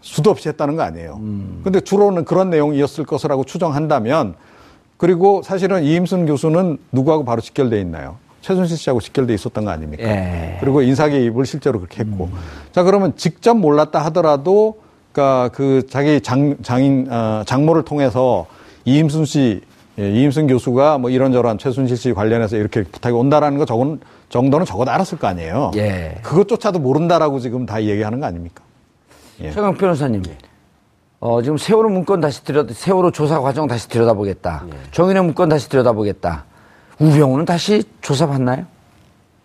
수도 0.00 0.30
없이 0.30 0.48
했다는 0.48 0.76
거 0.76 0.82
아니에요. 0.82 1.18
음. 1.20 1.60
근데 1.62 1.80
주로는 1.80 2.24
그런 2.24 2.50
내용이었을 2.50 3.04
것이라고 3.04 3.44
추정한다면 3.44 4.34
그리고 5.02 5.42
사실은 5.42 5.82
이임순 5.82 6.26
교수는 6.26 6.78
누구하고 6.92 7.24
바로 7.24 7.40
직결돼 7.40 7.80
있나요? 7.80 8.18
최순실 8.40 8.76
씨하고 8.76 9.00
직결돼 9.00 9.34
있었던 9.34 9.64
거 9.64 9.72
아닙니까? 9.72 10.04
예. 10.04 10.58
그리고 10.60 10.80
인사 10.80 11.08
개입을 11.08 11.44
실제로 11.44 11.80
그렇게 11.80 12.04
했고. 12.04 12.26
음. 12.26 12.38
자, 12.70 12.84
그러면 12.84 13.16
직접 13.16 13.54
몰랐다 13.54 13.98
하더라도 14.04 14.78
그러니까 15.10 15.48
그 15.54 15.88
자기 15.90 16.20
장, 16.20 16.56
장인, 16.62 17.08
어, 17.10 17.42
장모를 17.44 17.82
통해서 17.82 18.46
이임순 18.84 19.24
씨, 19.24 19.62
예, 19.98 20.08
이임순 20.08 20.46
교수가 20.46 20.98
뭐 20.98 21.10
이런저런 21.10 21.58
최순실 21.58 21.96
씨 21.96 22.12
관련해서 22.12 22.56
이렇게 22.56 22.84
부탁이 22.84 23.12
온다라는 23.16 23.58
거 23.58 23.64
적은, 23.64 23.98
정도는 24.28 24.66
적어도 24.66 24.92
알았을 24.92 25.18
거 25.18 25.26
아니에요. 25.26 25.72
예. 25.74 26.20
그것조차도 26.22 26.78
모른다라고 26.78 27.40
지금 27.40 27.66
다 27.66 27.82
얘기하는 27.82 28.20
거 28.20 28.26
아닙니까? 28.26 28.62
예. 29.40 29.50
최강 29.50 29.74
변호사님. 29.74 30.22
어, 31.24 31.40
지금 31.40 31.56
세월호 31.56 31.88
문건 31.88 32.20
다시 32.20 32.42
들여다, 32.42 32.74
세월호 32.74 33.12
조사 33.12 33.38
과정 33.40 33.68
다시 33.68 33.88
들여다보겠다. 33.88 34.64
정인의 34.90 35.22
문건 35.22 35.50
다시 35.50 35.68
들여다보겠다. 35.68 36.44
우병우는 36.98 37.44
다시 37.44 37.84
조사받나요? 38.00 38.66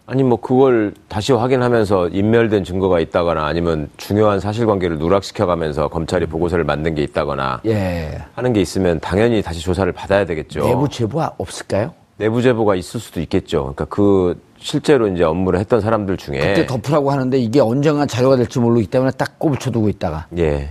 아니 0.07 0.23
뭐 0.23 0.41
그걸 0.41 0.95
다시 1.07 1.33
확인하면서 1.33 2.09
인멸된 2.09 2.63
증거가 2.63 2.99
있다거나 2.99 3.45
아니면 3.45 3.89
중요한 3.97 4.39
사실관계를 4.39 4.97
누락시켜가면서 4.97 5.89
검찰이 5.89 6.25
보고서를 6.25 6.63
만든 6.63 6.95
게 6.95 7.03
있다거나 7.03 7.61
예. 7.67 8.23
하는 8.33 8.53
게 8.53 8.61
있으면 8.61 8.99
당연히 8.99 9.43
다시 9.43 9.59
조사를 9.59 9.91
받아야 9.91 10.25
되겠죠. 10.25 10.61
내부 10.65 10.89
제보 10.89 11.21
없을까요? 11.37 11.93
내부 12.17 12.41
제보가 12.41 12.73
있을 12.73 12.99
수도 12.99 13.21
있겠죠. 13.21 13.59
그러니까 13.75 13.85
그 13.85 14.41
실제로 14.57 15.07
이제 15.09 15.23
업무를 15.23 15.59
했던 15.59 15.79
사람들 15.79 16.17
중에 16.17 16.39
그때 16.39 16.65
덮으라고 16.65 17.11
하는데 17.11 17.37
이게 17.37 17.59
언젠가 17.59 18.07
자료가 18.07 18.37
될지 18.37 18.59
모르기 18.59 18.87
때문에 18.87 19.11
딱 19.11 19.37
꼽쳐두고 19.37 19.89
있다가. 19.89 20.25
예. 20.39 20.69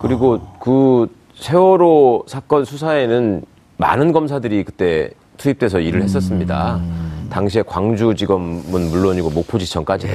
그리고 0.00 0.40
그 0.58 1.06
세월호 1.34 2.24
사건 2.26 2.64
수사에는 2.64 3.42
많은 3.76 4.12
검사들이 4.12 4.64
그때 4.64 5.10
투입돼서 5.36 5.80
일을 5.80 6.02
했었습니다. 6.02 6.80
당시에 7.30 7.62
광주지검은 7.62 8.90
물론이고 8.90 9.30
목포지청까지도. 9.30 10.12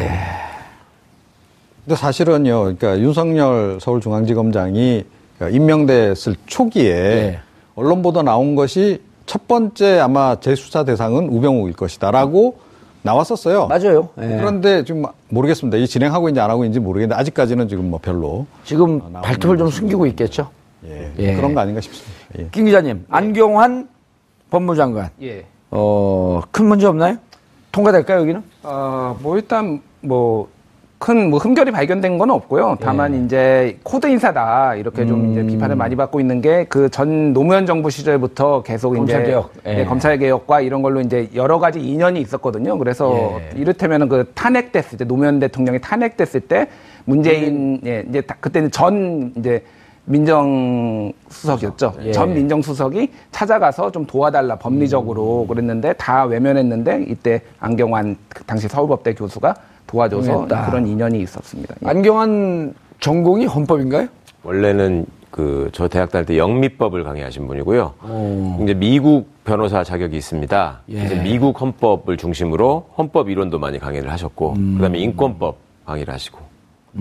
근데 1.85 1.95
사실은요, 1.95 2.61
그러니까 2.61 2.99
윤석열 2.99 3.79
서울중앙지검장이 3.79 5.03
임명됐을 5.51 6.35
초기에 6.45 6.93
네. 6.93 7.39
언론 7.75 8.01
보도 8.01 8.23
나온 8.23 8.55
것이 8.55 9.01
첫 9.25 9.47
번째 9.47 9.99
아마 9.99 10.39
재수사 10.39 10.83
대상은 10.83 11.29
우병우일 11.29 11.75
것이다라고 11.75 12.57
나왔었어요. 13.05 13.67
맞아요. 13.67 14.09
예. 14.19 14.27
그런데 14.37 14.83
지금 14.83 15.05
모르겠습니다. 15.29 15.77
이 15.77 15.87
진행하고 15.87 16.27
있는지 16.27 16.41
안 16.41 16.49
하고 16.49 16.63
있는지 16.65 16.79
모르겠는데 16.79 17.19
아직까지는 17.19 17.67
지금 17.67 17.89
뭐 17.89 17.99
별로 18.01 18.47
지금 18.63 18.99
발톱을 19.13 19.57
좀 19.57 19.69
숨기고 19.69 20.07
있겠죠? 20.07 20.49
예, 20.87 21.11
예. 21.19 21.35
그런 21.35 21.53
거 21.53 21.61
아닌가 21.61 21.81
싶습니다. 21.81 22.11
예. 22.39 22.49
김 22.51 22.65
기자님, 22.65 23.05
안경환 23.09 23.87
법무장관. 24.49 25.09
예. 25.21 25.45
어, 25.69 26.41
큰 26.51 26.65
문제 26.65 26.87
없나요? 26.87 27.17
통과될까요, 27.71 28.21
여기는? 28.21 28.43
어, 28.63 29.17
뭐 29.21 29.35
일단 29.37 29.81
뭐 30.01 30.47
큰 30.97 31.29
뭐 31.29 31.39
흠결이 31.39 31.71
발견된 31.71 32.17
건 32.17 32.31
없고요. 32.31 32.77
다만 32.79 33.13
예. 33.13 33.25
이제 33.25 33.77
코드 33.83 34.07
인사다 34.07 34.75
이렇게 34.75 35.05
좀 35.05 35.31
이제 35.31 35.41
음. 35.41 35.47
비판을 35.47 35.75
많이 35.75 35.95
받고 35.95 36.19
있는 36.19 36.41
게 36.41 36.65
그 36.69 36.89
전 36.89 37.33
노무현 37.33 37.65
정부 37.65 37.89
시절부터 37.89 38.63
계속 38.63 38.93
검찰 38.95 39.21
이제 39.21 39.31
개혁. 39.31 39.51
예. 39.65 39.75
네, 39.75 39.85
검찰 39.85 40.17
개혁과 40.17 40.61
이런 40.61 40.81
걸로 40.81 41.01
이제 41.01 41.29
여러 41.35 41.59
가지 41.59 41.79
인연이 41.81 42.21
있었거든요. 42.21 42.77
그래서 42.77 43.39
예. 43.39 43.59
이를테면은 43.59 44.07
그 44.09 44.31
탄핵됐을 44.33 44.97
때 44.97 45.05
노무현 45.05 45.39
대통령이 45.39 45.79
탄핵됐을 45.81 46.39
때 46.41 46.67
문재인 47.03 47.81
예, 47.85 48.03
이제 48.09 48.21
다- 48.21 48.37
그때는 48.39 48.71
전 48.71 49.33
이제 49.37 49.63
민정수석이었죠. 50.05 51.93
예. 52.03 52.11
전 52.11 52.33
민정수석이 52.33 53.11
찾아가서 53.31 53.91
좀 53.91 54.05
도와달라 54.05 54.55
법리적으로 54.57 55.45
그랬는데 55.47 55.93
다 55.93 56.23
외면했는데 56.25 57.05
이때 57.09 57.41
안경환 57.59 58.15
그 58.29 58.43
당시 58.43 58.67
서울법대 58.67 59.13
교수가 59.15 59.55
도와줘서 59.87 60.39
응했다. 60.39 60.65
그런 60.69 60.87
인연이 60.87 61.21
있었습니다. 61.21 61.75
예. 61.83 61.87
안경환 61.89 62.73
전공이 62.99 63.45
헌법인가요? 63.45 64.07
원래는 64.43 65.05
그 65.31 65.69
저 65.73 65.87
대학 65.89 66.11
다닐 66.11 66.25
때 66.25 66.37
영미법을 66.37 67.03
강의하신 67.03 67.45
분이고요. 67.47 67.93
이제 68.63 68.73
미국 68.73 69.27
변호사 69.43 69.83
자격이 69.83 70.15
있습니다. 70.15 70.79
예. 70.91 71.03
이제 71.05 71.15
미국 71.21 71.59
헌법을 71.59 72.15
중심으로 72.17 72.87
헌법 72.97 73.29
이론도 73.29 73.59
많이 73.59 73.77
강의를 73.79 74.09
하셨고, 74.11 74.53
그다음에 74.75 74.97
인권법 74.99 75.57
강의를 75.85 76.13
하시고 76.13 76.39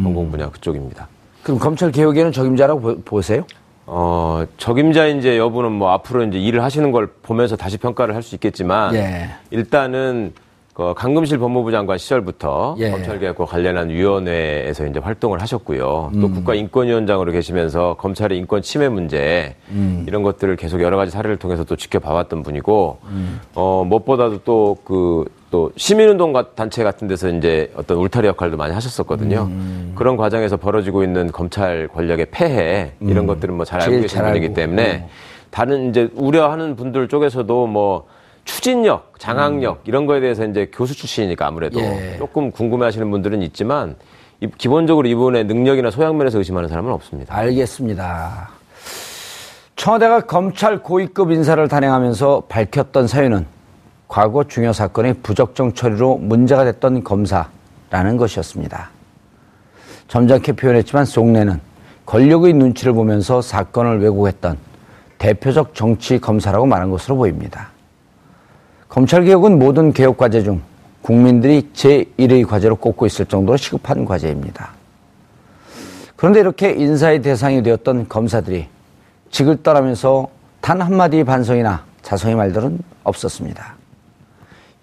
전공 0.02 0.30
분야 0.32 0.50
그쪽입니다. 0.50 1.06
그럼 1.44 1.60
검찰 1.60 1.92
개혁에는 1.92 2.32
적임자라고 2.32 2.80
보- 2.80 3.00
보세요? 3.02 3.44
어, 3.86 4.44
적임자인지 4.56 5.36
여부는 5.38 5.70
뭐 5.72 5.90
앞으로 5.90 6.24
이제 6.24 6.38
일을 6.38 6.62
하시는 6.64 6.90
걸 6.90 7.06
보면서 7.22 7.54
다시 7.54 7.76
평가를 7.78 8.14
할 8.16 8.22
수 8.22 8.34
있겠지만 8.34 8.94
예. 8.96 9.28
일단은 9.50 10.32
그 10.74 10.92
강금실 10.96 11.38
법무부 11.38 11.70
장관 11.70 11.98
시절부터 11.98 12.74
예. 12.80 12.90
검찰개혁과 12.90 13.44
관련한 13.44 13.90
위원회에서 13.90 14.86
이제 14.86 14.98
활동을 14.98 15.40
하셨고요. 15.40 16.10
또 16.12 16.26
음. 16.26 16.34
국가인권위원장으로 16.34 17.30
계시면서 17.30 17.94
검찰의 17.94 18.36
인권 18.36 18.60
침해 18.60 18.88
문제 18.88 19.54
음. 19.70 20.04
이런 20.08 20.24
것들을 20.24 20.56
계속 20.56 20.82
여러 20.82 20.96
가지 20.96 21.12
사례를 21.12 21.36
통해서 21.36 21.62
또 21.62 21.76
지켜봐왔던 21.76 22.42
분이고 22.42 22.98
음. 23.04 23.40
어, 23.54 23.84
무엇보다도 23.86 24.38
또 24.44 24.76
그 24.84 25.24
또 25.54 25.70
시민운동 25.76 26.32
가- 26.32 26.48
단체 26.56 26.82
같은 26.82 27.06
데서 27.06 27.28
이제 27.28 27.70
어떤 27.76 27.98
울타리 27.98 28.26
역할도 28.26 28.56
많이 28.56 28.74
하셨었거든요. 28.74 29.42
음. 29.48 29.92
그런 29.94 30.16
과정에서 30.16 30.56
벌어지고 30.56 31.04
있는 31.04 31.30
검찰 31.30 31.86
권력의 31.86 32.26
폐해 32.32 32.90
이런 32.98 33.28
것들은 33.28 33.54
뭐 33.54 33.64
잘 33.64 33.80
알고 33.80 33.94
음. 33.94 34.00
계신 34.02 34.18
잘 34.18 34.32
분이기. 34.32 34.52
때문에 34.52 35.02
어. 35.04 35.08
다른 35.52 35.90
이제 35.90 36.08
우려하는 36.16 36.74
분들 36.74 37.06
쪽에서도 37.06 37.68
뭐 37.68 38.06
추진력, 38.44 39.18
장악력 39.18 39.82
이런 39.84 40.06
거에 40.06 40.20
대해서 40.20 40.44
이제 40.44 40.70
교수 40.72 40.94
출신이니까 40.94 41.46
아무래도 41.46 41.78
음. 41.80 41.84
예. 41.84 42.16
조금 42.18 42.50
궁금해하시는 42.50 43.10
분들은 43.10 43.42
있지만 43.42 43.96
이- 44.40 44.48
기본적으로 44.58 45.08
이분의 45.08 45.44
능력이나 45.44 45.90
소양 45.90 46.16
면에서 46.18 46.38
의심하는 46.38 46.68
사람은 46.68 46.92
없습니다. 46.92 47.34
알겠습니다. 47.36 48.50
청와대가 49.76 50.20
검찰 50.20 50.78
고위급 50.82 51.30
인사를 51.32 51.66
단행하면서 51.68 52.44
밝혔던 52.48 53.06
사유는 53.06 53.46
과거 54.08 54.44
중요 54.44 54.72
사건의 54.72 55.14
부적정 55.22 55.72
처리로 55.72 56.18
문제가 56.18 56.64
됐던 56.64 57.02
검사라는 57.02 58.16
것이었습니다. 58.18 58.90
점잖게 60.08 60.52
표현했지만 60.52 61.04
속내는 61.06 61.60
권력의 62.06 62.52
눈치를 62.52 62.92
보면서 62.92 63.40
사건을 63.40 64.00
왜곡했던 64.02 64.58
대표적 65.18 65.74
정치 65.74 66.18
검사라고 66.18 66.66
말한 66.66 66.90
것으로 66.90 67.16
보입니다. 67.16 67.70
검찰개혁은 68.88 69.58
모든 69.58 69.92
개혁 69.92 70.16
과제 70.16 70.42
중 70.42 70.60
국민들이 71.02 71.68
제1의 71.74 72.46
과제로 72.46 72.76
꼽고 72.76 73.06
있을 73.06 73.26
정도로 73.26 73.56
시급한 73.56 74.04
과제입니다. 74.04 74.70
그런데 76.16 76.40
이렇게 76.40 76.72
인사의 76.72 77.22
대상이 77.22 77.62
되었던 77.62 78.08
검사들이 78.08 78.68
직을 79.30 79.62
떠나면서 79.62 80.28
단 80.60 80.80
한마디의 80.80 81.24
반성이나 81.24 81.84
자성의 82.02 82.36
말들은 82.36 82.78
없었습니다. 83.02 83.74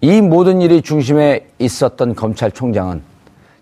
이 0.00 0.20
모든 0.20 0.60
일이 0.60 0.82
중심에 0.82 1.48
있었던 1.58 2.14
검찰총장은 2.14 3.02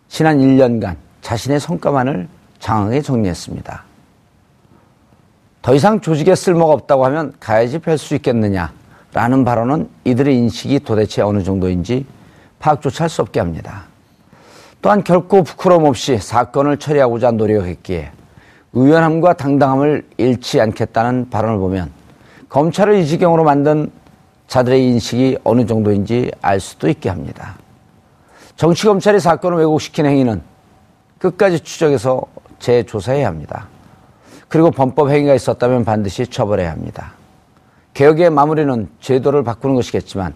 지난 0.09 0.39
1년간 0.39 0.97
자신의 1.23 1.61
성과만을 1.61 2.29
장하게 2.59 3.01
정리했습니다. 3.01 3.85
더 5.63 5.75
이상 5.75 6.01
조직에 6.01 6.35
쓸모가 6.35 6.73
없다고 6.75 7.05
하면 7.07 7.33
가야지 7.39 7.79
뵐수 7.79 8.17
있겠느냐 8.17 8.73
라는 9.13 9.45
발언은 9.45 9.89
이들의 10.05 10.37
인식이 10.37 10.81
도대체 10.81 11.23
어느 11.23 11.43
정도인지 11.43 12.07
파악조차 12.59 13.05
할 13.05 13.09
수 13.09 13.23
없게 13.23 13.41
합니다. 13.41 13.85
또한 14.83 15.03
결코 15.05 15.43
부끄러움 15.43 15.85
없이 15.85 16.19
사건을 16.19 16.79
처리하고자 16.79 17.33
노력했기에 17.33 18.13
의연함과 18.73 19.35
당당함을 19.35 20.07
잃지 20.17 20.61
않겠다는 20.61 21.29
발언을 21.31 21.59
보면 21.59 21.91
검찰을 22.49 22.95
이 22.95 23.07
지경으로 23.07 23.45
만든 23.45 23.91
자들의 24.47 24.85
인식이 24.89 25.39
어느 25.45 25.67
정도인지 25.67 26.31
알 26.41 26.61
수도 26.61 26.89
있게 26.89 27.09
합니다. 27.09 27.57
정치검찰이 28.57 29.21
사건을 29.21 29.59
왜곡시킨 29.59 30.07
행위는 30.07 30.43
끝까지 31.19 31.61
추적해서 31.61 32.23
재조사해야 32.59 33.27
합니다. 33.27 33.69
그리고 34.49 34.71
범법 34.71 35.11
행위가 35.11 35.35
있었다면 35.35 35.85
반드시 35.85 36.27
처벌해야 36.27 36.71
합니다. 36.71 37.13
개혁의 38.01 38.31
마무리는 38.31 38.89
제도를 39.01 39.45
바꾸는 39.45 39.75
것이겠지만 39.75 40.33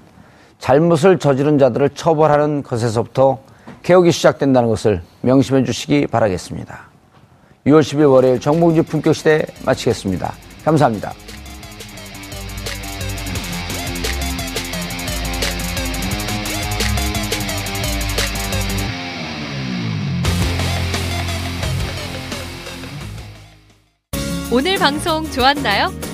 잘못을 0.58 1.18
저지른 1.18 1.56
자들을 1.56 1.88
처벌하는 1.94 2.62
것에서부터 2.62 3.38
개혁이 3.82 4.12
시작된다는 4.12 4.68
것을 4.68 5.00
명심해 5.22 5.64
주시기 5.64 6.06
바라겠습니다. 6.08 6.78
6월 7.66 7.80
10일 7.80 8.12
월요일 8.12 8.38
정봉주 8.38 8.82
품격시대 8.82 9.46
마치겠습니다. 9.64 10.34
감사합니다. 10.62 11.14
오늘 24.52 24.76
방송 24.78 25.24
좋았나요? 25.30 26.13